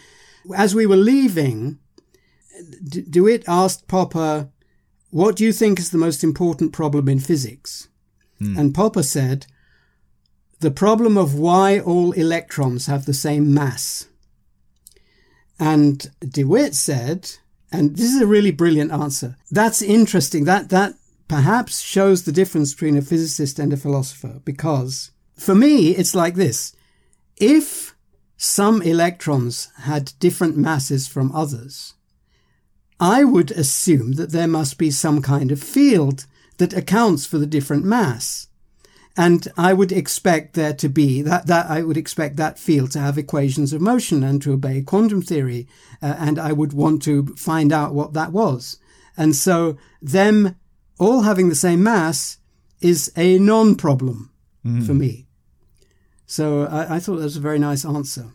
[0.56, 1.80] as we were leaving,
[2.88, 4.48] D- DeWitt asked Popper,
[5.10, 7.90] "What do you think is the most important problem in physics?"
[8.40, 8.58] Hmm.
[8.58, 9.46] And Popper said,
[10.62, 14.08] "The problem of why all electrons have the same mass."
[15.60, 17.32] And DeWitt said,
[17.72, 19.38] and this is a really brilliant answer.
[19.52, 20.46] That's interesting.
[20.46, 20.96] That that
[21.28, 26.36] perhaps shows the difference between a physicist and a philosopher because for me it's like
[26.36, 26.76] this.
[27.38, 27.96] If
[28.38, 31.94] some electrons had different masses from others,
[33.00, 36.26] I would assume that there must be some kind of field
[36.58, 38.48] that accounts for the different mass.
[39.18, 43.00] And I would expect there to be that, that I would expect that field to
[43.00, 45.68] have equations of motion and to obey quantum theory.
[46.02, 48.78] Uh, and I would want to find out what that was.
[49.16, 50.58] And so them
[51.00, 52.38] all having the same mass
[52.82, 54.32] is a non-problem
[54.86, 55.28] for me.
[56.26, 58.32] So I, I thought that was a very nice answer.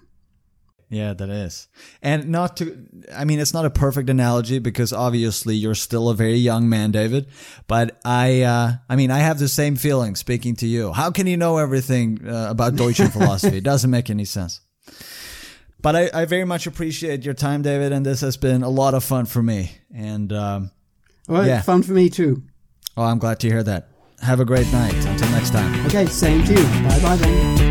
[0.93, 1.69] Yeah, that is.
[2.03, 2.77] And not to,
[3.15, 6.91] I mean, it's not a perfect analogy because obviously you're still a very young man,
[6.91, 7.29] David.
[7.69, 10.93] But I, uh, I mean, I have the same feeling speaking to you.
[10.93, 13.59] How can you know everything uh, about Deutsche philosophy?
[13.59, 14.61] It doesn't make any sense.
[15.81, 18.95] But I, I very much appreciate your time, David, and this has been a lot
[18.95, 19.71] of fun for me.
[19.95, 20.71] And, um,
[21.29, 21.63] Well, Yeah.
[21.63, 22.43] fun for me too.
[22.97, 23.89] oh, I'm glad to hear that.
[24.23, 24.95] Have a great night.
[25.07, 25.87] Until next time.
[25.87, 26.65] Okay, same to you.
[26.89, 27.70] Bye bye then.